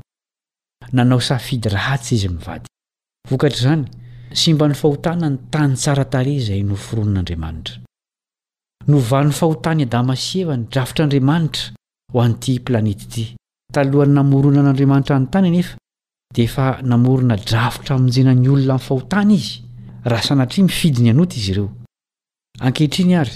nanao 0.93 1.19
safidy 1.21 1.69
ratsy 1.69 2.15
izy 2.15 2.29
mivady 2.29 2.65
vokatr' 3.29 3.57
zany 3.63 3.85
simba 4.33 4.67
ny 4.67 4.73
fahotana 4.73 5.29
ny 5.29 5.37
tany 5.51 5.75
tsaratare 5.75 6.33
izay 6.33 6.63
noforonon'andriamanitra 6.63 7.77
nova 8.87 9.23
ny 9.23 9.31
fahotany 9.31 9.83
adama 9.83 10.15
s 10.15 10.35
eva 10.35 10.55
ny 10.57 10.65
drafitr' 10.69 11.03
andriamanitra 11.03 11.73
ho 12.13 12.21
anty 12.21 12.59
planetdi 12.59 13.35
talohany 13.73 14.13
namorona 14.13 14.59
an'andriamanitra 14.59 15.19
ny 15.19 15.27
tany 15.31 15.49
nefa 15.51 15.77
dia 16.33 16.45
efa 16.45 16.81
namorona 16.81 17.35
drafotra 17.35 17.95
aminjenany 17.95 18.47
olona 18.47 18.73
min'n 18.75 18.85
fahotana 18.87 19.33
izy 19.33 19.61
rahasanatri 20.05 20.63
mifidy 20.63 21.01
ny 21.03 21.09
anota 21.09 21.35
izy 21.37 21.51
ireo 21.51 21.69
akehitriny 22.59 23.15
ay 23.19 23.31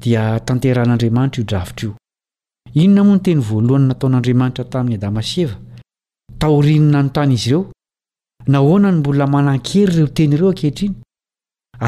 diatanteran'andriamanitra 0.00 1.40
io 1.40 1.46
draftra 1.46 1.88
io 1.88 1.94
innmoanteny 2.82 3.40
vlohany 3.40 3.86
nataon'andriamanitra 3.88 4.64
tamin'ny 4.64 4.96
adama 4.96 5.22
s 5.22 5.38
e 5.38 5.69
taorinina 6.40 7.02
ny 7.02 7.10
tany 7.12 7.32
izy 7.36 7.48
ireo 7.50 7.62
nahoana 8.48 8.90
ny 8.92 8.98
mbola 9.00 9.26
manan-kery 9.28 9.92
ireo 9.94 10.06
teny 10.16 10.32
ireo 10.34 10.48
akehitriny 10.54 10.94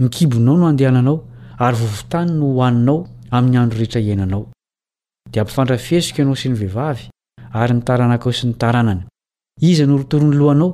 nykibonao 0.00 0.56
no 0.58 0.66
andehananao 0.68 1.24
ary 1.64 1.76
vovotany 1.80 2.30
no 2.38 2.44
oaninao 2.58 3.00
amin'ny 3.34 3.58
androrehetraiinanao 3.58 4.44
mpifandrafek 5.28 6.16
anao 6.20 6.34
sy 6.40 6.46
ny 6.48 6.56
vehivay 6.60 6.96
ayntnako 7.60 8.30
sy 8.32 8.42
nyiznrtornyoao 9.62 10.68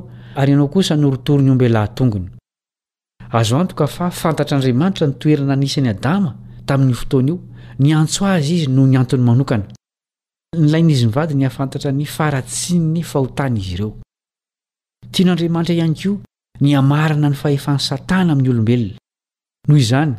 ryanaokosa 0.47 0.95
nortorny 0.97 1.51
ombelahtongnyzfa 1.55 4.07
fantar'andriamanitra 4.21 5.05
ntoerana 5.11 5.55
nisan'yadama 5.63 6.31
tain'o 6.67 7.37
nanso 7.81 8.21
azy 8.35 8.51
izy 8.57 8.67
no 8.75 8.83
nyannyyaon 8.87 9.65
ny 16.61 16.77
an'nysaana'y 16.79 18.51
olbena 18.53 18.95
noho 19.69 19.79
izany 19.79 20.13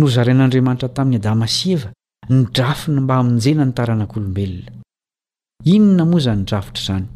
nozarain'andriamanitra 0.00 0.88
tamin'ny 0.96 1.18
adama 1.20 1.46
sy 1.56 1.68
eva 1.74 1.90
ny 2.34 2.42
drafina 2.54 3.00
mba 3.02 3.14
hamonjena 3.18 3.64
nytaranak'olombelona 3.66 4.70
inona 5.74 6.04
moa 6.10 6.20
izany 6.20 6.42
drafitra 6.48 6.80
izany 6.82 7.06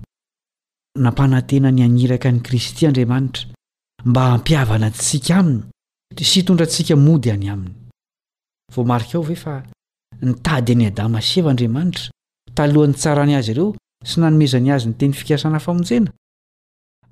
nampanantena 1.04 1.70
ny 1.70 1.82
aniraka 1.86 2.28
n'i 2.32 2.42
kristy 2.46 2.86
andriamanitra 2.88 3.44
mba 4.10 4.22
hampiavana 4.32 4.88
ntsika 4.90 5.34
aminy 5.40 5.64
sy 6.30 6.36
itondrantsika 6.40 6.94
mody 7.06 7.30
any 7.34 7.48
aminy 7.54 7.74
vao 8.72 8.84
marika 8.90 9.14
ao 9.18 9.22
vaoe 9.28 9.38
fa 9.44 9.54
nitady 10.28 10.72
any 10.74 10.86
adama 10.90 11.20
sy 11.28 11.38
eva 11.40 11.50
andriamanitra 11.52 12.04
talohan'ny 12.56 12.96
tsarany 13.00 13.34
azy 13.38 13.50
ireo 13.52 13.68
sy 14.08 14.18
nanomezany 14.20 14.70
azy 14.74 14.88
nyteny 14.88 15.12
fikasana 15.20 15.58
famonjena 15.66 16.10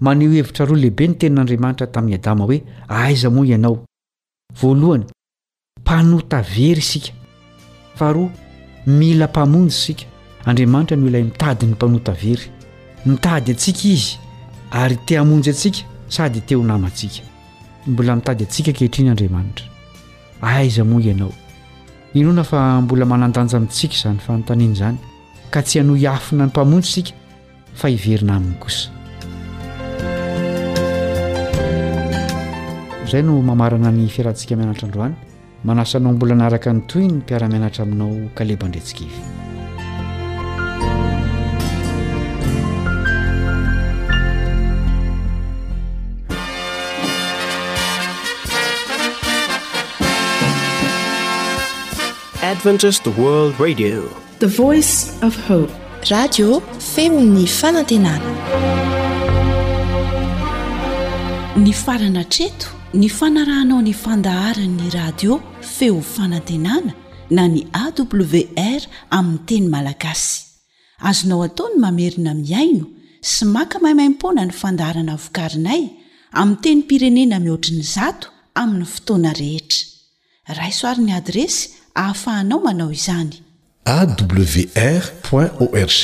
maneo 0.04 0.30
hevitra 0.34 0.66
roa 0.66 0.76
lehibe 0.82 1.06
ny 1.08 1.14
tenin'andriamanitra 1.20 1.86
tamin'ny 1.94 2.18
adama 2.20 2.44
hoe 2.48 2.58
aiza 3.02 3.30
moa 3.30 3.46
ianao 3.52 3.76
voalohany 4.60 5.04
mpanotavery 5.80 6.78
isika 6.80 7.12
faharoa 7.96 8.30
mila 8.86 9.26
mpamonjy 9.26 9.70
sika 9.72 10.04
andriamanitra 10.44 10.94
noho 10.96 11.08
ilay 11.08 11.22
mitady 11.22 11.66
ny 11.66 11.72
mpanotavery 11.72 12.50
mitady 13.06 13.50
antsika 13.52 13.80
izy 13.84 14.18
ary 14.70 14.96
te 14.96 15.18
amonjy 15.18 15.50
atsika 15.50 15.78
sady 16.08 16.40
te 16.40 16.54
ho 16.54 16.62
namantsika 16.62 17.22
mbola 17.86 18.16
mitady 18.16 18.44
antsika 18.44 18.72
kehitriny 18.72 19.10
andriamanitra 19.10 19.66
aiza 20.42 20.84
moa 20.84 21.02
ianao 21.02 21.32
inona 22.14 22.44
fa 22.44 22.80
mbola 22.80 23.04
manandanja 23.06 23.56
amintsika 23.56 23.94
izany 23.94 24.18
fanontaniany 24.18 24.72
izany 24.72 24.98
ka 25.50 25.62
tsy 25.62 25.78
hano 25.78 25.94
hiafina 25.94 26.44
ny 26.44 26.48
mpamonjy 26.48 26.88
isika 26.88 27.12
fa 27.74 27.88
hiverina 27.88 28.36
aminy 28.36 28.54
kosa 28.54 28.90
zay 33.12 33.22
no 33.22 33.42
mamarana 33.42 33.90
ny 33.92 34.06
fiarantsika 34.08 34.56
mianatra 34.56 34.84
androany 34.88 35.14
manasanao 35.64 36.12
mbola 36.12 36.34
naraka 36.34 36.72
ny 36.72 36.80
toy 36.88 37.04
ny 37.06 37.12
mpiaramianatra 37.12 37.82
aminao 37.84 38.28
kalebo 38.34 38.68
ndretsika 38.68 39.04
ivyiteoice 53.74 54.92
f 55.34 55.36
e 55.54 55.58
radio 56.10 56.48
femo'ny 56.94 57.46
fanantenana 57.60 58.30
ny 61.56 61.72
farana 61.72 62.24
treto 62.24 62.81
ny 62.94 63.08
fanarahnao 63.08 63.80
ny 63.82 63.92
fandaharany'ny 63.96 64.90
radio 64.94 65.38
feo 65.62 66.02
fanantenana 66.04 66.92
na 67.30 67.46
ny 67.48 67.62
awr 67.72 68.82
amin'ny 69.18 69.38
teny 69.48 69.66
malagasy 69.74 70.42
azonao 71.08 71.40
ataony 71.46 71.76
mamerina 71.84 72.32
miaino 72.44 72.84
sy 73.30 73.44
maka 73.54 73.76
maimaimpona 73.84 74.42
ny 74.48 74.52
fandaharana 74.60 75.14
vokarinay 75.24 75.82
amin'ny 76.40 76.58
teny 76.64 76.80
pirenena 76.88 77.36
mihoatriny 77.44 77.82
zato 77.94 78.28
amin'ny 78.62 78.84
fotoana 78.94 79.32
rehetra 79.40 80.52
raisoaryn'ny 80.60 81.12
adresy 81.20 81.62
ahafahanao 81.96 82.60
manao 82.66 82.92
izany 82.92 83.40
awr 83.88 85.04
org 85.32 86.02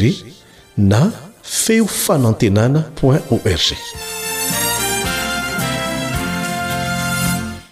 na 0.76 1.10
feo 1.42 1.86
fanantenana 1.86 2.84
org 3.04 4.16